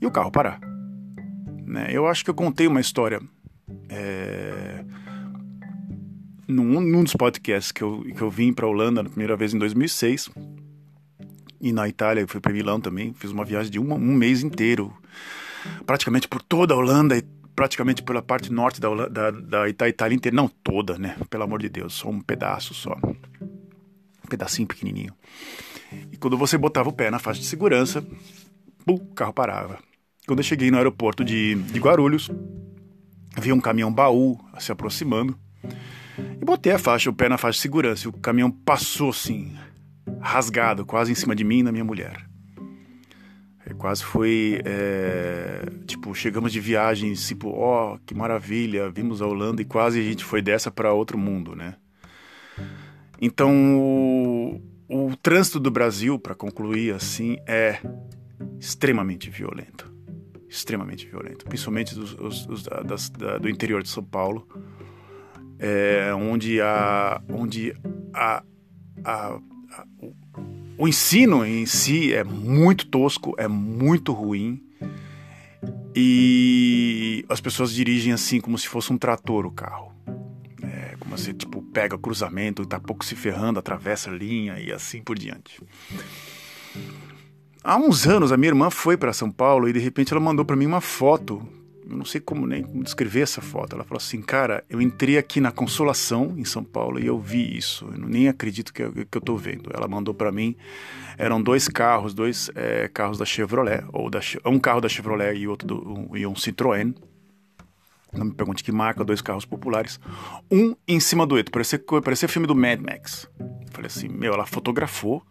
e 0.00 0.06
o 0.06 0.10
carro 0.10 0.30
parar. 0.30 0.60
Né? 1.66 1.88
Eu 1.90 2.06
acho 2.06 2.22
que 2.22 2.30
eu 2.30 2.34
contei 2.34 2.68
uma 2.68 2.80
história 2.80 3.20
é, 3.88 4.84
num, 6.46 6.80
num 6.80 7.02
dos 7.02 7.16
podcasts 7.16 7.72
que 7.72 7.82
eu, 7.82 8.04
que 8.16 8.22
eu 8.22 8.30
vim 8.30 8.52
para 8.52 8.66
a 8.66 8.68
Holanda 8.68 9.02
na 9.02 9.08
primeira 9.08 9.36
vez 9.36 9.52
em 9.52 9.58
2006 9.58 10.30
e 11.60 11.72
na 11.72 11.88
Itália, 11.88 12.20
eu 12.20 12.28
fui 12.28 12.40
para 12.40 12.52
Milão 12.52 12.80
também, 12.80 13.12
fiz 13.14 13.32
uma 13.32 13.44
viagem 13.44 13.72
de 13.72 13.80
uma, 13.80 13.96
um 13.96 14.14
mês 14.14 14.44
inteiro, 14.44 14.96
praticamente 15.84 16.28
por 16.28 16.40
toda 16.40 16.72
a 16.72 16.76
Holanda 16.76 17.18
e 17.18 17.24
praticamente 17.54 18.02
pela 18.02 18.22
parte 18.22 18.52
norte 18.52 18.80
da, 18.80 19.08
da, 19.08 19.30
da, 19.30 19.68
Itália 19.68 20.14
inteira, 20.14 20.34
não 20.34 20.48
toda, 20.48 20.98
né? 20.98 21.16
Pelo 21.28 21.44
amor 21.44 21.60
de 21.60 21.68
Deus, 21.68 21.94
só 21.94 22.08
um 22.08 22.20
pedaço 22.20 22.74
só, 22.74 22.96
um 23.02 24.28
pedacinho 24.28 24.66
pequenininho. 24.66 25.14
E 26.10 26.16
quando 26.16 26.36
você 26.38 26.56
botava 26.56 26.88
o 26.88 26.92
pé 26.92 27.10
na 27.10 27.18
faixa 27.18 27.40
de 27.40 27.46
segurança, 27.46 28.04
o 28.86 28.98
carro 28.98 29.32
parava. 29.32 29.78
Quando 30.26 30.38
eu 30.38 30.44
cheguei 30.44 30.70
no 30.70 30.76
aeroporto 30.76 31.24
de, 31.24 31.54
de 31.54 31.78
Guarulhos, 31.78 32.30
vi 33.38 33.52
um 33.52 33.60
caminhão 33.60 33.92
baú 33.92 34.38
se 34.58 34.72
aproximando 34.72 35.38
e 36.40 36.44
botei 36.44 36.72
a 36.72 36.78
faixa, 36.78 37.10
o 37.10 37.14
pé 37.14 37.28
na 37.28 37.38
faixa 37.38 37.56
de 37.56 37.62
segurança. 37.62 38.06
E 38.06 38.08
o 38.08 38.12
caminhão 38.12 38.50
passou 38.50 39.10
assim, 39.10 39.56
rasgado, 40.20 40.86
quase 40.86 41.12
em 41.12 41.14
cima 41.14 41.34
de 41.34 41.44
mim 41.44 41.60
e 41.60 41.64
da 41.64 41.72
minha 41.72 41.84
mulher. 41.84 42.31
Quase 43.74 44.04
foi 44.04 44.60
é, 44.64 45.64
tipo 45.86 46.14
chegamos 46.14 46.52
de 46.52 46.60
viagem 46.60 47.12
tipo 47.14 47.50
ó 47.50 47.94
oh, 47.94 47.98
que 48.04 48.14
maravilha 48.14 48.90
vimos 48.90 49.22
a 49.22 49.26
Holanda 49.26 49.62
e 49.62 49.64
quase 49.64 50.00
a 50.00 50.02
gente 50.02 50.24
foi 50.24 50.42
dessa 50.42 50.70
para 50.70 50.92
outro 50.92 51.18
mundo 51.18 51.54
né? 51.56 51.76
Então 53.20 53.78
o, 53.78 54.60
o 54.88 55.16
trânsito 55.16 55.60
do 55.60 55.70
Brasil 55.70 56.18
para 56.18 56.34
concluir 56.34 56.94
assim 56.94 57.36
é 57.46 57.78
extremamente 58.58 59.30
violento. 59.30 59.92
Extremamente 60.48 61.06
violento. 61.06 61.44
Principalmente 61.46 61.94
dos, 61.94 62.14
os, 62.14 62.46
os, 62.46 62.62
das, 62.62 63.08
da, 63.10 63.38
do 63.38 63.48
interior 63.48 63.82
de 63.82 63.88
São 63.88 64.04
Paulo. 64.04 64.46
É, 65.58 66.12
onde 66.14 66.60
a 66.60 67.22
onde 67.28 67.72
a, 68.12 68.42
a, 69.04 69.38
a 69.72 69.92
o 70.78 70.88
ensino 70.88 71.44
em 71.44 71.66
si 71.66 72.12
é 72.12 72.24
muito 72.24 72.86
tosco, 72.86 73.34
é 73.38 73.46
muito 73.46 74.12
ruim. 74.12 74.62
E 75.94 77.24
as 77.28 77.40
pessoas 77.40 77.72
dirigem 77.72 78.12
assim 78.12 78.40
como 78.40 78.58
se 78.58 78.66
fosse 78.66 78.92
um 78.92 78.98
trator 78.98 79.44
o 79.46 79.50
carro. 79.50 79.92
É, 80.62 80.96
como 80.98 81.16
você 81.16 81.32
tipo 81.32 81.62
pega 81.62 81.98
cruzamento, 81.98 82.66
tá 82.66 82.80
pouco 82.80 83.04
se 83.04 83.14
ferrando, 83.14 83.58
atravessa 83.58 84.10
a 84.10 84.14
linha 84.14 84.58
e 84.58 84.72
assim 84.72 85.02
por 85.02 85.18
diante. 85.18 85.60
Há 87.62 87.76
uns 87.76 88.06
anos 88.06 88.32
a 88.32 88.36
minha 88.36 88.50
irmã 88.50 88.70
foi 88.70 88.96
para 88.96 89.12
São 89.12 89.30
Paulo 89.30 89.68
e 89.68 89.72
de 89.72 89.78
repente 89.78 90.12
ela 90.12 90.20
mandou 90.20 90.44
para 90.44 90.56
mim 90.56 90.66
uma 90.66 90.80
foto 90.80 91.46
eu 91.92 91.98
não 91.98 92.04
sei 92.04 92.20
como 92.20 92.46
nem 92.46 92.62
descrever 92.82 93.20
essa 93.20 93.42
foto. 93.42 93.74
Ela 93.74 93.84
falou 93.84 93.98
assim, 93.98 94.22
cara, 94.22 94.64
eu 94.68 94.80
entrei 94.80 95.18
aqui 95.18 95.40
na 95.40 95.52
Consolação, 95.52 96.34
em 96.38 96.44
São 96.44 96.64
Paulo, 96.64 96.98
e 96.98 97.06
eu 97.06 97.18
vi 97.18 97.56
isso. 97.56 97.86
Eu 97.92 97.98
nem 98.08 98.28
acredito 98.28 98.72
que 98.72 98.82
eu, 98.82 98.92
que 98.92 99.18
eu 99.18 99.20
tô 99.20 99.36
vendo. 99.36 99.70
Ela 99.72 99.86
mandou 99.86 100.14
para 100.14 100.32
mim, 100.32 100.56
eram 101.18 101.40
dois 101.40 101.68
carros, 101.68 102.14
dois 102.14 102.50
é, 102.54 102.88
carros 102.88 103.18
da 103.18 103.26
Chevrolet, 103.26 103.84
ou 103.92 104.08
da, 104.08 104.20
um 104.46 104.58
carro 104.58 104.80
da 104.80 104.88
Chevrolet 104.88 105.36
e 105.36 105.46
outro 105.46 105.68
do, 105.68 105.88
um, 105.88 106.16
e 106.16 106.26
um 106.26 106.32
Citroën. 106.32 106.94
Não 108.12 108.26
me 108.26 108.34
pergunte 108.34 108.64
que 108.64 108.72
marca, 108.72 109.04
dois 109.04 109.20
carros 109.20 109.44
populares. 109.44 110.00
Um 110.50 110.74
em 110.88 111.00
cima 111.00 111.26
do 111.26 111.36
outro, 111.36 111.52
parecia, 111.52 111.78
parecia 111.78 112.28
filme 112.28 112.46
do 112.46 112.54
Mad 112.54 112.80
Max. 112.80 113.28
Eu 113.38 113.48
falei 113.70 113.86
assim, 113.86 114.08
meu, 114.08 114.32
ela 114.32 114.46
fotografou 114.46 115.22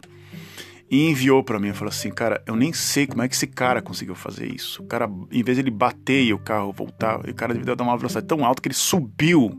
e 0.92 1.10
enviou 1.10 1.42
para 1.42 1.58
mim. 1.58 1.70
Eu 1.70 1.74
falei 1.74 1.94
assim, 1.94 2.12
cara, 2.12 2.44
eu 2.46 2.56
nem 2.56 2.74
sei 2.74 3.08
como 3.08 3.24
é 3.24 3.30
que 3.30 3.34
esse 3.34 3.48
cara 3.48 3.82
conseguiu 3.82 4.14
fazer 4.14 4.54
isso. 4.54 4.84
O 4.84 4.86
cara, 4.86 5.10
em 5.32 5.42
vez 5.42 5.58
de 5.58 5.64
ele 5.64 5.72
bater 5.72 6.22
e 6.22 6.34
o 6.34 6.38
carro 6.38 6.74
voltar, 6.74 7.18
o 7.22 7.34
cara 7.34 7.54
devia 7.54 7.74
dar 7.74 7.86
uma 7.86 7.96
velocidade 7.96 8.28
tão 8.28 8.44
alta 8.44 8.62
que 8.62 8.68
ele 8.68 8.76
subiu. 8.76 9.58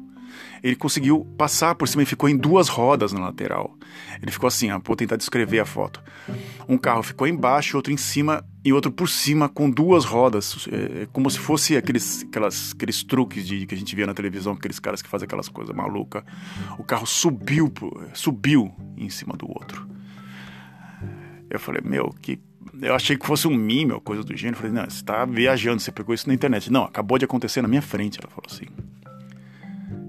Ele 0.63 0.77
conseguiu 0.77 1.27
passar 1.37 1.75
por 1.75 1.89
cima 1.89 2.03
e 2.03 2.07
ficou 2.07 2.29
em 2.29 2.37
duas 2.37 2.69
rodas 2.69 3.13
na 3.13 3.21
lateral. 3.21 3.75
Ele 4.21 4.31
ficou 4.31 4.47
assim, 4.47 4.71
ó, 4.71 4.81
vou 4.85 4.95
tentar 4.95 5.17
descrever 5.17 5.59
a 5.59 5.65
foto. 5.65 6.01
Um 6.69 6.79
carro 6.79 7.03
ficou 7.03 7.27
embaixo, 7.27 7.77
outro 7.77 7.93
em 7.93 7.97
cima 7.97 8.45
e 8.65 8.73
outro 8.73 8.93
por 8.93 9.09
cima 9.09 9.49
com 9.49 9.69
duas 9.69 10.05
rodas, 10.05 10.69
é, 10.71 11.09
como 11.13 11.29
se 11.29 11.39
fosse 11.39 11.77
aqueles, 11.77 12.23
aquelas, 12.23 12.73
aqueles 12.77 13.03
truques 13.03 13.45
de, 13.47 13.67
que 13.67 13.75
a 13.75 13.79
gente 13.79 13.97
via 13.97 14.07
na 14.07 14.15
televisão, 14.15 14.53
aqueles 14.53 14.79
caras 14.79 15.03
que 15.03 15.09
fazem 15.09 15.25
aquelas 15.25 15.49
coisas 15.49 15.75
malucas. 15.75 16.23
O 16.79 16.85
carro 16.85 17.07
subiu, 17.07 17.73
subiu 18.15 18.73
em 18.97 19.11
cima 19.11 19.35
do 19.37 19.49
outro. 19.49 19.92
Eu 21.53 21.61
falei, 21.61 21.83
meu, 21.85 22.15
que. 22.21 22.41
Eu 22.81 22.95
achei 22.95 23.17
que 23.17 23.27
fosse 23.27 23.47
um 23.47 23.55
mime 23.55 23.93
ou 23.93 24.01
coisa 24.01 24.25
do 24.25 24.35
gênero. 24.35 24.57
Eu 24.57 24.61
falei, 24.63 24.73
não, 24.73 24.89
você 24.89 25.05
tá 25.05 25.25
viajando, 25.27 25.81
você 25.81 25.93
pegou 25.93 26.15
isso 26.15 26.27
na 26.27 26.35
internet. 26.35 26.73
Não, 26.73 26.85
acabou 26.85 27.19
de 27.19 27.25
acontecer 27.25 27.61
na 27.61 27.69
minha 27.69 27.83
frente. 27.83 28.19
Ela 28.21 28.31
falou 28.31 28.47
assim. 28.49 28.67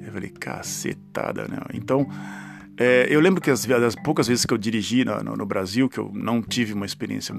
Eu 0.06 0.14
falei, 0.14 0.30
cacetada, 0.30 1.48
né? 1.48 1.58
Então, 1.74 2.08
é, 2.78 3.08
eu 3.10 3.20
lembro 3.20 3.42
que 3.42 3.52
as, 3.52 3.70
as, 3.70 3.96
poucas 3.96 4.28
vezes 4.28 4.46
que 4.46 4.54
eu 4.54 4.58
dirigi 4.58 5.04
no, 5.04 5.22
no, 5.24 5.36
no, 5.36 5.46
Brasil, 5.46 5.90
que 5.90 6.00
eu 6.00 6.12
não 6.14 6.42
tive 6.42 6.74
uma 6.74 6.86
experiência 6.86 7.36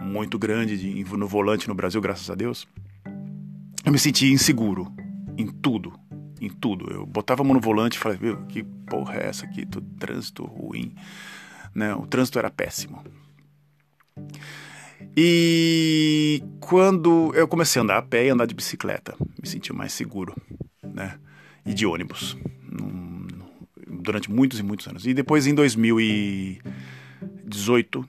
muito 0.00 0.38
grande 0.38 0.76
de, 0.76 1.16
no 1.16 1.26
volante 1.26 1.66
no 1.66 1.74
Brasil, 1.74 2.00
graças 2.00 2.30
a 2.30 2.34
Deus, 2.34 2.68
eu 3.84 3.90
me 3.90 3.98
sentia 3.98 4.30
inseguro 4.30 4.92
em 5.38 5.46
tudo, 5.46 5.92
em 6.40 6.50
tudo. 6.50 6.92
Eu 6.92 7.06
botava 7.06 7.42
a 7.42 7.44
mão 7.44 7.54
no 7.54 7.60
volante 7.60 7.96
e 7.96 7.98
falei, 7.98 8.18
meu, 8.20 8.36
que 8.46 8.62
porra 8.62 9.16
é 9.16 9.28
essa 9.28 9.46
aqui? 9.46 9.66
Trânsito 9.98 10.44
ruim. 10.44 10.94
Né? 11.74 11.94
O 11.94 12.06
trânsito 12.06 12.38
era 12.38 12.50
péssimo. 12.50 13.02
E 15.16 16.42
quando 16.60 17.32
eu 17.34 17.48
comecei 17.48 17.80
a 17.80 17.82
andar 17.82 17.96
a 17.96 18.02
pé 18.02 18.26
e 18.26 18.28
andar 18.28 18.46
de 18.46 18.54
bicicleta, 18.54 19.14
me 19.40 19.48
senti 19.48 19.72
mais 19.72 19.94
seguro, 19.94 20.34
né? 20.82 21.18
E 21.64 21.72
de 21.72 21.86
ônibus, 21.86 22.36
durante 23.86 24.30
muitos 24.30 24.58
e 24.58 24.62
muitos 24.62 24.86
anos. 24.86 25.06
E 25.06 25.14
depois, 25.14 25.46
em 25.46 25.54
2018, 25.54 28.06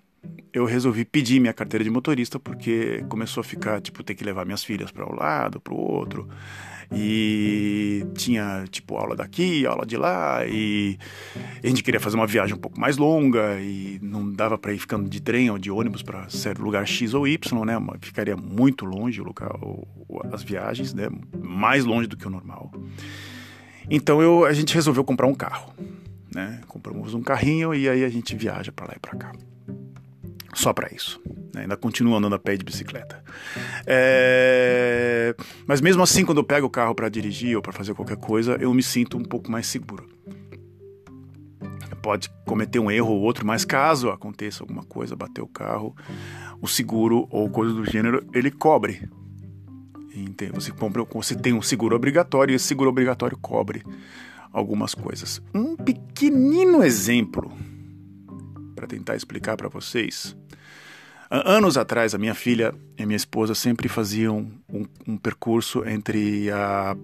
eu 0.54 0.66
resolvi 0.66 1.06
pedir 1.06 1.40
minha 1.40 1.54
carteira 1.54 1.84
de 1.84 1.90
motorista 1.90 2.40
porque 2.40 3.04
começou 3.10 3.42
a 3.42 3.44
ficar, 3.44 3.82
tipo, 3.82 4.04
ter 4.04 4.16
que 4.16 4.24
levar 4.24 4.46
minhas 4.46 4.64
filhas 4.64 4.92
para 4.92 5.06
um 5.06 5.16
lado, 5.16 5.60
para 5.60 5.74
o 5.74 5.78
outro 5.78 6.28
e 6.92 8.06
tinha 8.16 8.66
tipo 8.70 8.96
aula 8.96 9.16
daqui, 9.16 9.66
aula 9.66 9.86
de 9.86 9.98
lá 9.98 10.46
e 10.46 10.98
a 11.64 11.68
gente 11.68 11.84
queria 11.84 12.00
fazer 12.00 12.16
uma 12.16 12.28
viagem 12.28 12.56
um 12.56 12.60
pouco 12.60 12.80
mais 12.80 12.98
longa 12.98 13.60
e 13.60 14.00
não 14.02 14.32
dava 14.32 14.58
para 14.58 14.74
ir 14.74 14.80
ficando 14.80 15.10
de 15.10 15.22
trem 15.22 15.50
ou 15.50 15.58
de 15.58 15.70
ônibus 15.70 16.02
para 16.02 16.30
ser 16.30 16.58
lugar 16.58 16.88
X 16.88 17.14
ou 17.14 17.28
Y, 17.28 17.66
né? 17.66 17.78
Ficaria 18.02 18.38
muito 18.38 18.86
longe 18.86 19.22
o 19.22 19.26
local, 19.26 19.86
as 20.32 20.44
viagens, 20.44 20.94
né? 20.94 21.10
Mais 21.42 21.84
longe 21.84 22.08
do 22.08 22.16
que 22.16 22.26
o 22.26 22.30
normal. 22.30 22.72
Então 23.90 24.22
eu, 24.22 24.46
a 24.46 24.54
gente 24.54 24.74
resolveu 24.74 25.04
comprar 25.04 25.28
um 25.28 25.36
carro, 25.36 25.74
né? 26.34 26.62
Compramos 26.68 27.14
um 27.14 27.22
carrinho 27.22 27.74
e 27.74 27.90
aí 27.90 28.04
a 28.04 28.10
gente 28.10 28.36
viaja 28.36 28.72
para 28.72 28.88
lá 28.88 28.94
e 28.96 29.00
para 29.00 29.18
cá. 29.18 29.32
Só 30.58 30.74
para 30.74 30.92
isso. 30.92 31.22
Né? 31.54 31.62
Ainda 31.62 31.78
continuo 31.78 32.16
andando 32.16 32.34
a 32.34 32.40
pé 32.40 32.58
de 32.58 32.66
bicicleta. 32.66 33.24
É... 33.86 35.36
Mas 35.68 35.82
mesmo 35.82 36.02
assim, 36.02 36.26
quando 36.26 36.40
eu 36.40 36.44
pego 36.44 36.66
o 36.66 36.70
carro 36.70 36.96
para 36.96 37.08
dirigir 37.10 37.56
ou 37.56 37.62
para 37.62 37.72
fazer 37.72 37.94
qualquer 37.94 38.18
coisa, 38.18 38.58
eu 38.60 38.74
me 38.74 38.82
sinto 38.82 39.20
um 39.20 39.24
pouco 39.24 39.52
mais 39.52 39.68
seguro. 39.68 40.10
Pode 42.02 42.28
cometer 42.44 42.80
um 42.80 42.90
erro 42.90 43.12
ou 43.12 43.22
outro, 43.22 43.46
mas 43.46 43.64
caso 43.64 44.10
aconteça 44.10 44.64
alguma 44.64 44.84
coisa, 44.84 45.16
bater 45.16 45.42
o 45.42 45.48
carro, 45.48 45.96
o 46.60 46.68
seguro 46.68 47.28
ou 47.30 47.48
coisa 47.52 47.72
do 47.72 47.86
gênero, 47.86 48.26
ele 48.34 48.50
cobre. 48.50 49.08
Você 50.56 50.72
compra, 50.72 51.04
você 51.04 51.36
tem 51.36 51.54
um 51.54 51.62
seguro 51.62 51.96
obrigatório 51.96 52.54
e 52.54 52.56
esse 52.56 52.66
seguro 52.66 52.90
obrigatório 52.90 53.38
cobre 53.38 53.84
algumas 54.52 54.96
coisas. 54.96 55.40
Um 55.54 55.76
pequenino 55.76 56.84
exemplo 56.84 57.52
para 58.76 58.88
tentar 58.88 59.16
explicar 59.16 59.56
para 59.56 59.70
vocês. 59.70 60.36
Anos 61.30 61.78
atrás, 61.78 62.16
a 62.16 62.18
minha 62.18 62.34
filha 62.34 62.74
e 62.98 63.06
minha 63.06 63.18
esposa 63.18 63.54
sempre 63.54 63.90
faziam 63.90 64.50
um, 64.70 64.86
um 65.06 65.18
percurso 65.18 65.84
entre 65.86 66.50
a 66.52 66.96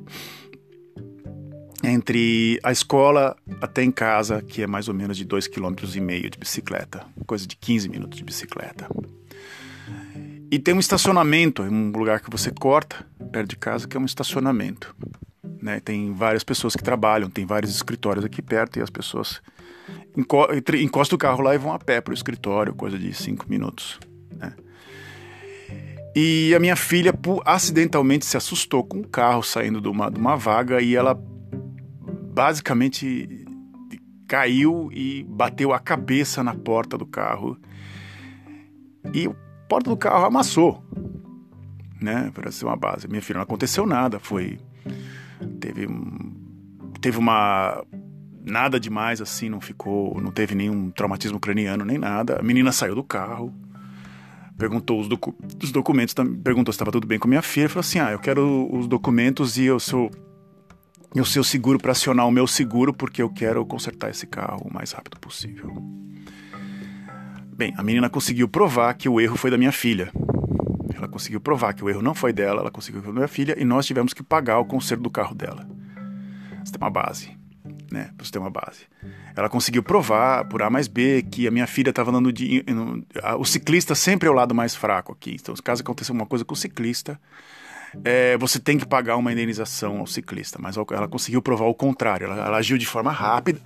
entre 1.83 2.57
a 2.63 2.71
escola 2.71 3.35
até 3.59 3.83
em 3.83 3.91
casa, 3.91 4.41
que 4.41 4.61
é 4.61 4.67
mais 4.67 4.87
ou 4.87 4.93
menos 4.93 5.17
de 5.17 5.25
2,5 5.25 5.49
km 5.49 6.29
de 6.29 6.37
bicicleta, 6.39 7.05
coisa 7.25 7.45
de 7.45 7.57
15 7.57 7.89
minutos 7.89 8.17
de 8.17 8.23
bicicleta. 8.23 8.87
E 10.49 10.57
tem 10.57 10.73
um 10.73 10.79
estacionamento, 10.79 11.61
um 11.61 11.91
lugar 11.91 12.21
que 12.21 12.29
você 12.29 12.51
corta 12.51 13.05
perto 13.33 13.49
de 13.49 13.57
casa, 13.57 13.85
que 13.85 13.97
é 13.97 13.99
um 13.99 14.05
estacionamento. 14.05 14.95
Né? 15.61 15.81
Tem 15.81 16.13
várias 16.13 16.43
pessoas 16.43 16.73
que 16.75 16.83
trabalham, 16.83 17.29
tem 17.29 17.45
vários 17.45 17.75
escritórios 17.75 18.23
aqui 18.23 18.41
perto 18.41 18.79
e 18.79 18.81
as 18.81 18.89
pessoas 18.89 19.41
encostam 20.15 21.15
o 21.15 21.19
carro 21.19 21.41
lá 21.41 21.53
e 21.53 21.57
vão 21.57 21.73
a 21.73 21.79
pé 21.79 21.99
para 21.99 22.11
o 22.11 22.13
escritório, 22.13 22.73
coisa 22.73 22.97
de 22.97 23.13
5 23.13 23.45
minutos. 23.49 23.99
Né? 24.37 24.53
E 26.15 26.53
a 26.55 26.59
minha 26.59 26.75
filha 26.75 27.13
acidentalmente 27.43 28.25
se 28.25 28.37
assustou 28.37 28.83
com 28.83 28.99
um 28.99 29.03
carro 29.03 29.41
saindo 29.41 29.81
de 29.81 29.87
uma, 29.87 30.11
de 30.11 30.19
uma 30.19 30.35
vaga 30.35 30.79
e 30.79 30.95
ela 30.95 31.19
basicamente 32.33 33.45
caiu 34.27 34.89
e 34.91 35.23
bateu 35.23 35.73
a 35.73 35.79
cabeça 35.79 36.43
na 36.43 36.53
porta 36.53 36.97
do 36.97 37.05
carro. 37.05 37.57
E 39.13 39.27
a 39.27 39.33
porta 39.67 39.89
do 39.89 39.97
carro 39.97 40.25
amassou, 40.25 40.83
né? 41.99 42.31
Para 42.33 42.51
ser 42.51 42.65
uma 42.65 42.75
base. 42.75 43.07
Minha 43.07 43.21
filha 43.21 43.37
não 43.37 43.43
aconteceu 43.43 43.85
nada, 43.85 44.19
foi 44.19 44.59
teve 45.59 45.87
teve 47.01 47.17
uma 47.17 47.83
nada 48.45 48.79
demais 48.79 49.21
assim, 49.21 49.49
não 49.49 49.59
ficou, 49.59 50.19
não 50.21 50.31
teve 50.31 50.53
nenhum 50.53 50.91
traumatismo 50.91 51.39
craniano 51.39 51.83
nem 51.83 51.97
nada. 51.97 52.39
A 52.39 52.43
menina 52.43 52.71
saiu 52.71 52.95
do 52.95 53.03
carro, 53.03 53.53
perguntou 54.57 54.99
os, 54.99 55.07
docu 55.07 55.35
os 55.61 55.71
documentos, 55.71 56.13
perguntou 56.43 56.71
se 56.71 56.75
estava 56.75 56.91
tudo 56.91 57.07
bem 57.07 57.19
com 57.19 57.27
minha 57.27 57.41
filha, 57.41 57.69
falou 57.69 57.81
assim: 57.81 57.99
"Ah, 57.99 58.11
eu 58.11 58.19
quero 58.19 58.69
os 58.71 58.87
documentos 58.87 59.57
e 59.57 59.65
eu 59.65 59.79
sou 59.79 60.09
e 61.15 61.21
o 61.21 61.25
seu 61.25 61.43
seguro 61.43 61.77
para 61.77 61.91
acionar 61.91 62.27
o 62.27 62.31
meu 62.31 62.47
seguro 62.47 62.93
porque 62.93 63.21
eu 63.21 63.29
quero 63.29 63.63
consertar 63.65 64.09
esse 64.09 64.25
carro 64.25 64.67
o 64.67 64.73
mais 64.73 64.91
rápido 64.91 65.19
possível. 65.19 65.71
Bem, 67.55 67.71
a 67.77 67.83
menina 67.83 68.09
conseguiu 68.09 68.47
provar 68.47 68.95
que 68.95 69.07
o 69.07 69.21
erro 69.21 69.37
foi 69.37 69.51
da 69.51 69.57
minha 69.57 69.71
filha. 69.71 70.11
Ela 70.95 71.07
conseguiu 71.07 71.39
provar 71.39 71.73
que 71.73 71.83
o 71.83 71.89
erro 71.89 72.01
não 72.01 72.15
foi 72.15 72.33
dela, 72.33 72.61
ela 72.61 72.71
conseguiu 72.71 73.01
que 73.01 73.05
foi 73.05 73.13
da 73.13 73.19
minha 73.19 73.27
filha 73.27 73.55
e 73.59 73.63
nós 73.63 73.85
tivemos 73.85 74.13
que 74.13 74.23
pagar 74.23 74.57
o 74.57 74.65
conserto 74.65 75.01
do 75.01 75.09
carro 75.09 75.35
dela. 75.35 75.67
Você 76.63 76.71
tem 76.71 76.81
uma 76.81 76.89
base, 76.89 77.37
né? 77.93 78.09
Você 78.17 78.31
tem 78.31 78.41
uma 78.41 78.49
base. 78.49 78.81
Ela 79.35 79.47
conseguiu 79.47 79.83
provar 79.83 80.45
por 80.45 80.63
A 80.63 80.69
mais 80.69 80.87
B 80.87 81.21
que 81.21 81.47
a 81.47 81.51
minha 81.51 81.67
filha 81.67 81.91
estava 81.91 82.09
andando 82.09 82.33
de. 82.33 82.65
O 83.37 83.45
ciclista 83.45 83.93
sempre 83.93 84.27
é 84.27 84.31
o 84.31 84.33
lado 84.33 84.53
mais 84.55 84.75
fraco 84.75 85.13
aqui. 85.13 85.37
Então, 85.39 85.53
caso 85.63 85.81
aconteça 85.81 86.11
alguma 86.11 86.25
coisa 86.25 86.43
com 86.43 86.55
o 86.55 86.57
ciclista, 86.57 87.19
é, 88.03 88.35
você 88.37 88.59
tem 88.59 88.79
que 88.79 88.85
pagar 88.85 89.15
uma 89.15 89.31
indenização 89.31 89.99
ao 89.99 90.07
ciclista. 90.07 90.57
Mas 90.59 90.75
ela 90.75 91.07
conseguiu 91.07 91.41
provar 91.41 91.65
o 91.65 91.75
contrário. 91.75 92.25
Ela, 92.25 92.47
ela 92.47 92.57
agiu 92.57 92.77
de 92.77 92.87
forma 92.87 93.11
rápida, 93.11 93.61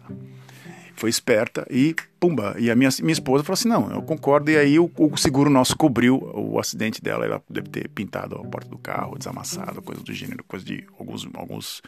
foi 0.97 1.11
esperta 1.11 1.65
e 1.69 1.95
pumba. 2.19 2.55
E 2.57 2.69
a 2.71 2.75
minha, 2.75 2.89
minha 3.01 3.13
esposa 3.13 3.43
falou 3.43 3.53
assim: 3.53 3.69
não, 3.69 3.89
eu 3.91 4.01
concordo. 4.01 4.49
E 4.51 4.57
aí 4.57 4.79
o, 4.79 4.91
o 4.97 5.15
seguro 5.15 5.49
nosso 5.49 5.77
cobriu 5.77 6.17
o 6.33 6.59
acidente 6.59 7.01
dela. 7.01 7.23
Ela 7.23 7.41
deve 7.49 7.69
ter 7.69 7.87
pintado 7.89 8.35
a 8.35 8.43
porta 8.43 8.67
do 8.67 8.77
carro, 8.77 9.17
desamassado, 9.17 9.81
coisa 9.81 10.01
do 10.01 10.13
gênero, 10.13 10.43
coisa 10.43 10.65
de 10.65 10.85
alguns, 10.99 11.27
alguns 11.35 11.81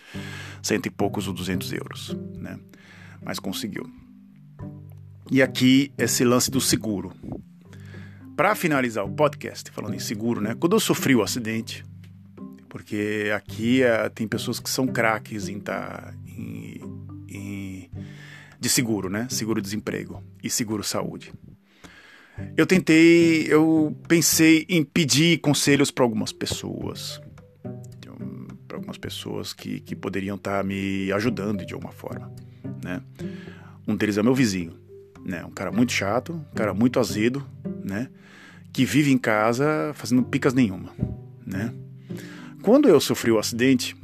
cento 0.61 0.85
e 0.85 0.89
poucos 0.89 1.27
ou 1.27 1.33
duzentos 1.33 1.73
euros, 1.73 2.15
né? 2.35 2.57
Mas 3.21 3.39
conseguiu. 3.39 3.89
E 5.31 5.41
aqui 5.41 5.91
esse 5.97 6.23
lance 6.23 6.49
do 6.49 6.61
seguro. 6.61 7.11
Para 8.35 8.55
finalizar 8.55 9.03
o 9.03 9.09
podcast, 9.09 9.69
falando 9.71 9.95
em 9.95 9.99
seguro, 9.99 10.39
né? 10.39 10.55
Quando 10.57 10.73
eu 10.73 10.79
sofri 10.79 11.13
o 11.13 11.21
acidente, 11.21 11.83
porque 12.69 13.31
aqui 13.35 13.81
uh, 13.83 14.09
tem 14.11 14.27
pessoas 14.27 14.59
que 14.59 14.69
são 14.69 14.87
craques 14.87 15.49
em 15.49 15.59
tá 15.59 16.13
em, 16.25 16.58
de 18.59 18.69
seguro, 18.69 19.09
né? 19.09 19.27
Seguro-desemprego 19.29 20.21
e 20.43 20.49
seguro-saúde. 20.49 21.31
Eu 22.55 22.65
tentei, 22.65 23.45
eu 23.49 23.95
pensei 24.07 24.65
em 24.69 24.83
pedir 24.83 25.39
conselhos 25.39 25.91
para 25.91 26.03
algumas 26.03 26.31
pessoas, 26.31 27.21
para 28.67 28.77
algumas 28.77 28.97
pessoas 28.97 29.53
que, 29.53 29.79
que 29.79 29.95
poderiam 29.95 30.35
estar 30.35 30.57
tá 30.57 30.63
me 30.63 31.11
ajudando 31.11 31.65
de 31.65 31.73
alguma 31.73 31.91
forma, 31.91 32.31
né? 32.83 33.01
Um 33.87 33.95
deles 33.95 34.17
é 34.17 34.23
meu 34.23 34.35
vizinho, 34.35 34.73
né? 35.25 35.43
Um 35.43 35.51
cara 35.51 35.71
muito 35.71 35.91
chato, 35.91 36.33
um 36.33 36.55
cara 36.55 36.73
muito 36.73 36.99
azedo, 36.99 37.45
né? 37.83 38.09
Que 38.71 38.85
vive 38.85 39.11
em 39.11 39.17
casa 39.17 39.91
fazendo 39.95 40.23
picas 40.23 40.53
nenhuma, 40.53 40.93
né? 41.45 41.73
Quando 42.61 42.87
eu 42.87 42.99
sofri 42.99 43.31
o 43.31 43.39
acidente, 43.39 43.95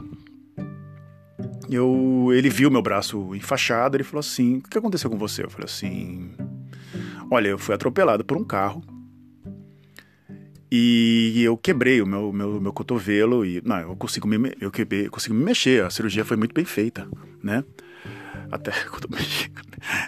eu, 1.69 2.30
ele 2.34 2.49
viu 2.49 2.69
meu 2.69 2.82
braço 2.82 3.36
enfaixado, 3.36 3.97
ele 3.97 4.04
falou 4.04 4.19
assim: 4.19 4.58
"O 4.58 4.62
que 4.62 4.78
aconteceu 4.78 5.10
com 5.10 5.17
você?" 5.17 5.43
Eu 5.43 5.49
falei 5.49 5.65
assim: 5.65 6.32
"Olha, 7.32 7.49
eu 7.49 7.58
fui 7.58 7.73
atropelado 7.73 8.23
por 8.23 8.38
um 8.38 8.43
carro 8.43 8.84
e 10.71 11.41
eu 11.43 11.56
quebrei 11.56 12.01
o 12.01 12.06
meu, 12.06 12.34
meu, 12.34 12.60
meu 12.60 12.73
cotovelo 12.73 13.45
e 13.45 13.62
não, 13.63 13.78
eu 13.78 13.95
consigo 13.95 14.28
me 14.28 14.56
eu 14.60 14.71
quebrei, 14.71 15.08
consigo 15.08 15.34
me 15.34 15.43
mexer. 15.43 15.84
A 15.84 15.89
cirurgia 15.89 16.25
foi 16.25 16.36
muito 16.36 16.54
bem 16.54 16.65
feita, 16.65 17.08
né? 17.41 17.63
Até 18.51 18.71
quando 18.89 19.06
eu 19.06 19.17
mexi, 19.17 19.51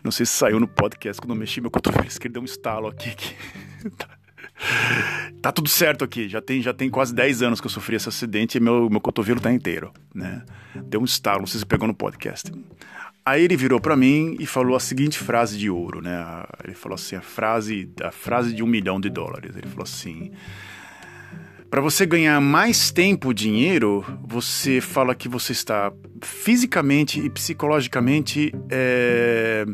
não 0.03 0.11
sei 0.11 0.25
se 0.25 0.33
saiu 0.33 0.59
no 0.59 0.67
podcast 0.67 1.21
quando 1.21 1.31
eu 1.31 1.39
mexi 1.39 1.61
meu 1.61 1.71
cotovelo 1.71 2.05
esquerdo 2.05 2.33
deu 2.33 2.41
um 2.41 2.45
estalo 2.45 2.87
aqui 2.87 3.15
que 3.15 3.35
tá 5.41 5.51
tudo 5.51 5.69
certo 5.69 6.03
aqui. 6.03 6.27
Já 6.27 6.41
tem, 6.41 6.61
já 6.61 6.73
tem 6.73 6.89
quase 6.89 7.13
10 7.13 7.41
anos 7.41 7.61
que 7.61 7.67
eu 7.67 7.71
sofri 7.71 7.95
esse 7.95 8.09
acidente 8.09 8.57
e 8.57 8.61
meu, 8.61 8.89
meu 8.89 9.01
cotovelo 9.01 9.39
tá 9.39 9.51
inteiro, 9.51 9.91
né? 10.13 10.43
Deu 10.85 11.01
um 11.01 11.05
estalo, 11.05 11.39
não 11.39 11.47
sei 11.47 11.59
se 11.59 11.65
pegou 11.65 11.87
no 11.87 11.93
podcast. 11.93 12.51
Aí 13.25 13.43
ele 13.43 13.57
virou 13.57 13.79
para 13.79 13.95
mim 13.95 14.37
e 14.39 14.45
falou 14.45 14.75
a 14.75 14.79
seguinte 14.79 15.19
frase 15.19 15.57
de 15.57 15.69
ouro, 15.69 16.01
né? 16.01 16.45
Ele 16.63 16.73
falou 16.73 16.95
assim, 16.95 17.15
a 17.15 17.21
frase, 17.21 17.91
a 18.01 18.11
frase 18.11 18.53
de 18.53 18.63
um 18.63 18.67
milhão 18.67 18.99
de 18.99 19.09
dólares. 19.09 19.55
Ele 19.55 19.67
falou 19.67 19.83
assim: 19.83 20.31
para 21.69 21.81
você 21.81 22.05
ganhar 22.05 22.39
mais 22.39 22.91
tempo, 22.91 23.33
dinheiro, 23.33 24.05
você 24.23 24.79
fala 24.79 25.13
que 25.13 25.27
você 25.27 25.51
está 25.51 25.91
fisicamente 26.21 27.19
e 27.19 27.29
psicologicamente 27.29 28.53
é, 28.69 29.65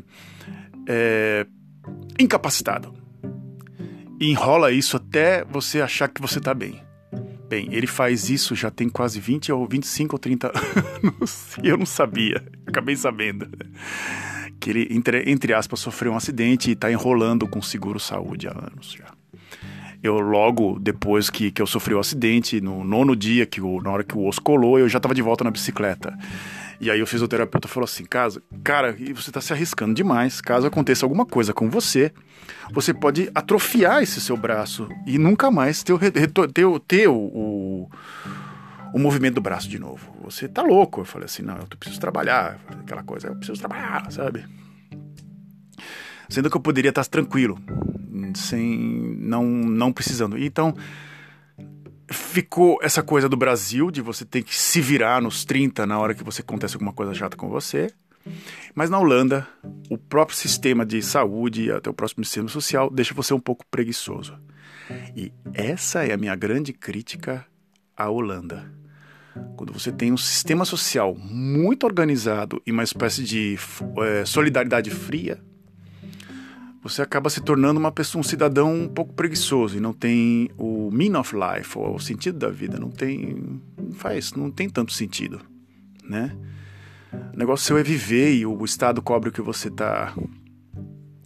é, 0.88 1.46
incapacitado 2.20 3.03
e 4.24 4.32
enrola 4.32 4.72
isso 4.72 4.96
até 4.96 5.44
você 5.44 5.82
achar 5.82 6.08
que 6.08 6.22
você 6.22 6.38
está 6.38 6.54
bem. 6.54 6.82
Bem, 7.50 7.68
ele 7.74 7.86
faz 7.86 8.30
isso 8.30 8.56
já 8.56 8.72
tem 8.72 8.88
quase 8.88 9.20
20 9.20 9.52
ou 9.52 9.68
25 9.68 10.16
ou 10.16 10.20
30 10.20 10.48
anos 10.48 11.58
e 11.62 11.68
eu 11.68 11.78
não 11.78 11.86
sabia, 11.86 12.42
acabei 12.66 12.96
sabendo. 12.96 13.50
Que 14.62 14.70
ele, 14.70 14.88
entre, 14.92 15.30
entre 15.30 15.54
aspas, 15.54 15.82
sofreu 15.82 16.14
um 16.14 16.16
acidente 16.16 16.70
e 16.70 16.74
está 16.74 16.90
enrolando 16.90 17.46
com 17.46 17.62
seguro 17.62 18.00
saúde 18.00 18.48
há 18.48 18.52
anos 18.52 18.96
já. 18.98 19.12
Eu 20.02 20.20
logo 20.20 20.80
depois 20.80 21.30
que, 21.30 21.52
que 21.52 21.62
eu 21.62 21.68
sofri 21.68 21.94
o 21.94 22.00
acidente, 22.00 22.62
no 22.62 22.82
nono 22.82 23.18
dia, 23.18 23.46
que 23.46 23.60
o, 23.60 23.82
na 23.82 23.92
hora 23.92 24.04
que 24.06 24.18
o 24.18 24.26
osso 24.26 24.42
colou, 24.42 24.80
eu 24.80 24.88
já 24.88 25.00
estava 25.00 25.14
de 25.14 25.22
volta 25.22 25.44
na 25.44 25.52
bicicleta. 25.52 26.18
E 26.80 26.90
aí 26.90 27.02
o 27.02 27.08
fisioterapeuta 27.08 27.68
falou 27.68 27.86
assim, 27.86 28.06
caso, 28.06 28.42
cara, 28.64 28.94
você 28.94 29.30
está 29.30 29.40
se 29.40 29.54
arriscando 29.54 29.94
demais. 29.94 30.42
Caso 30.42 30.68
aconteça 30.68 31.06
alguma 31.06 31.26
coisa 31.26 31.54
com 31.54 31.70
você, 31.70 32.12
você 32.72 32.94
pode 32.94 33.30
atrofiar 33.34 34.02
esse 34.04 34.20
seu 34.20 34.36
braço 34.36 34.88
e 35.06 35.18
nunca 35.18 35.50
mais 35.50 35.84
ter, 35.84 35.94
o, 35.94 36.00
ter, 36.00 36.30
ter 36.88 37.08
o, 37.08 37.16
o, 37.16 37.90
o 38.94 39.00
movimento 39.00 39.36
do 39.36 39.42
braço 39.42 39.70
de 39.70 39.80
novo. 39.80 40.16
Você 40.24 40.48
tá 40.48 40.62
louco. 40.62 41.02
Eu 41.02 41.06
falei 41.06 41.26
assim, 41.26 41.44
não, 41.44 41.58
eu 41.58 41.68
preciso 41.78 42.00
trabalhar. 42.00 42.60
Aquela 42.82 43.04
coisa, 43.04 43.28
eu 43.28 43.36
preciso 43.36 43.60
trabalhar, 43.60 44.12
sabe? 44.12 44.46
Sendo 46.30 46.50
que 46.50 46.58
eu 46.58 46.62
poderia 46.62 46.90
estar 46.90 47.06
tranquilo, 47.06 47.60
sem 48.36 49.18
não, 49.20 49.46
não 49.46 49.92
precisando. 49.94 50.38
Então, 50.38 50.74
ficou 52.14 52.80
essa 52.82 53.04
coisa 53.04 53.28
do 53.28 53.36
Brasil, 53.36 53.92
de 53.92 54.02
você 54.02 54.24
ter 54.24 54.44
que 54.44 54.56
se 54.56 54.80
virar 54.80 55.22
nos 55.22 55.44
30 55.44 55.86
na 55.86 56.00
hora 56.00 56.14
que 56.14 56.24
você 56.24 56.42
acontece 56.42 56.76
alguma 56.76 56.94
coisa 56.94 57.14
chata 57.14 57.36
com 57.36 57.50
você. 57.50 57.92
Mas 58.74 58.90
na 58.90 59.00
Holanda, 59.00 59.48
o 59.90 59.98
próprio 59.98 60.38
sistema 60.38 60.86
de 60.86 61.02
saúde, 61.02 61.72
até 61.72 61.90
o 61.90 61.94
próximo 61.94 62.24
sistema 62.24 62.48
social, 62.48 62.90
deixa 62.90 63.14
você 63.14 63.34
um 63.34 63.40
pouco 63.40 63.66
preguiçoso. 63.70 64.38
E 65.16 65.32
essa 65.54 66.06
é 66.06 66.14
a 66.14 66.18
minha 66.18 66.36
grande 66.36 66.74
crítica 66.74 67.46
à 67.96 68.10
Holanda. 68.10 68.72
Quando 69.56 69.74
você 69.74 69.92
tem 69.92 70.12
um 70.12 70.18
sistema 70.18 70.64
social 70.64 71.16
muito 71.16 71.86
organizado 71.86 72.62
e 72.66 72.72
uma 72.72 72.84
espécie 72.84 73.24
de 73.24 73.58
é, 73.98 74.26
solidariedade 74.26 74.92
fria, 74.92 75.40
você 76.84 77.02
acaba 77.02 77.30
se 77.30 77.40
tornando 77.40 77.80
uma 77.80 77.92
pessoa, 77.92 78.20
um 78.20 78.24
cidadão 78.24 78.74
um 78.74 78.90
pouco 78.90 79.14
preguiçoso 79.14 79.78
e 79.78 79.80
não 79.80 79.94
tem 79.94 80.50
o 80.58 80.92
mean 80.92 81.18
of 81.18 81.34
life, 81.34 81.78
ou 81.78 81.96
o 81.96 82.00
sentido 82.00 82.38
da 82.38 82.50
vida, 82.50 82.78
não 82.78 82.92
tem, 82.92 83.62
não 83.78 83.94
faz, 83.94 84.34
não 84.34 84.52
tem 84.52 84.70
tanto 84.70 84.92
sentido, 84.92 85.40
né? 86.04 86.36
O 87.34 87.38
negócio 87.38 87.66
seu 87.66 87.78
é 87.78 87.84
viver 87.84 88.34
e 88.36 88.46
o 88.46 88.66
Estado 88.66 89.02
cobre 89.02 89.30
o 89.30 89.32
que 89.32 89.42
você 89.42 89.70
está 89.70 90.14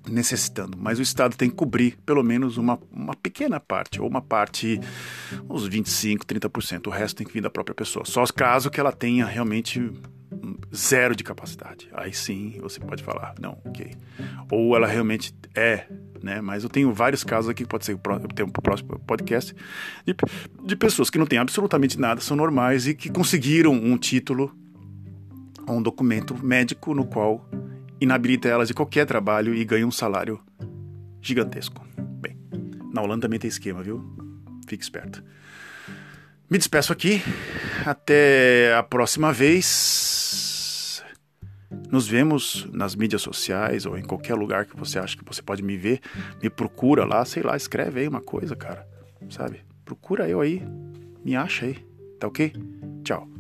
necessitando, 0.08 0.78
mas 0.80 1.00
o 1.00 1.02
Estado 1.02 1.36
tem 1.36 1.50
que 1.50 1.56
cobrir 1.56 1.98
pelo 2.06 2.24
menos 2.24 2.58
uma, 2.58 2.80
uma 2.92 3.16
pequena 3.16 3.60
parte, 3.60 4.00
ou 4.00 4.08
uma 4.08 4.22
parte, 4.22 4.80
uns 5.50 5.68
25, 5.68 6.26
30%. 6.26 6.88
O 6.88 6.90
resto 6.92 7.18
tem 7.18 7.28
que 7.28 7.34
vir 7.34 7.42
da 7.42 7.50
própria 7.50 7.76
pessoa. 7.76 8.06
Só 8.06 8.24
caso 8.28 8.70
que 8.70 8.80
ela 8.80 8.92
tenha 8.92 9.26
realmente 9.26 9.92
zero 10.76 11.16
de 11.16 11.24
capacidade. 11.24 11.90
Aí 11.94 12.14
sim 12.14 12.58
você 12.62 12.80
pode 12.80 13.04
falar, 13.04 13.36
não, 13.40 13.58
ok. 13.66 13.92
Ou 14.52 14.76
ela 14.76 14.88
realmente 14.88 15.34
é, 15.56 15.88
né? 16.22 16.42
Mas 16.42 16.64
eu 16.64 16.70
tenho 16.70 16.94
vários 16.94 17.24
casos 17.24 17.50
aqui, 17.50 17.66
pode 17.66 17.86
ser 17.86 17.94
o 17.94 18.62
próximo 18.62 19.00
podcast, 19.00 19.56
de, 20.06 20.16
de 20.64 20.76
pessoas 20.76 21.10
que 21.10 21.18
não 21.18 21.26
têm 21.26 21.40
absolutamente 21.40 22.00
nada, 22.00 22.22
são 22.22 22.36
normais 22.36 22.88
e 22.88 22.94
que 22.94 23.10
conseguiram 23.10 23.74
um 23.74 23.98
título 23.98 24.56
ou 25.68 25.78
um 25.78 25.82
documento 25.82 26.36
médico 26.44 26.94
no 26.94 27.06
qual 27.06 27.48
inabilita 28.00 28.48
elas 28.48 28.68
de 28.68 28.74
qualquer 28.74 29.06
trabalho 29.06 29.54
e 29.54 29.66
ganha 29.66 29.86
um 29.86 29.92
salário 29.92 30.40
gigantesco. 31.22 31.86
Bem, 32.22 32.38
na 32.94 33.02
Holanda 33.02 33.24
também 33.24 33.40
tem 33.40 33.48
esquema, 33.48 33.82
viu? 33.84 34.04
Fique 34.68 34.84
esperto. 34.84 35.24
Me 36.50 36.58
despeço 36.58 36.94
aqui. 36.94 37.22
Até 37.86 38.74
a 38.74 38.84
próxima 38.84 39.34
vez. 39.34 40.17
Nos 41.92 42.08
vemos 42.08 42.68
nas 42.74 42.96
mídias 42.96 43.22
sociais 43.22 43.86
ou 43.86 43.98
em 43.98 44.04
qualquer 44.04 44.36
lugar 44.36 44.66
que 44.66 44.76
você 44.76 45.00
acha 45.00 45.16
que 45.16 45.24
você 45.26 45.42
pode 45.42 45.64
me 45.64 45.78
ver. 45.78 46.02
Me 46.42 46.50
procura 46.50 47.06
lá, 47.06 47.24
sei 47.24 47.44
lá, 47.44 47.56
escreve 47.56 48.02
aí 48.02 48.08
uma 48.08 48.22
coisa, 48.22 48.56
cara. 48.56 48.88
Sabe? 49.30 49.62
Procura 49.86 50.28
eu 50.28 50.42
aí. 50.42 50.62
Me 51.24 51.36
acha 51.36 51.66
aí. 51.66 51.78
Tá 52.20 52.28
ok? 52.28 52.54
Tchau. 53.04 53.37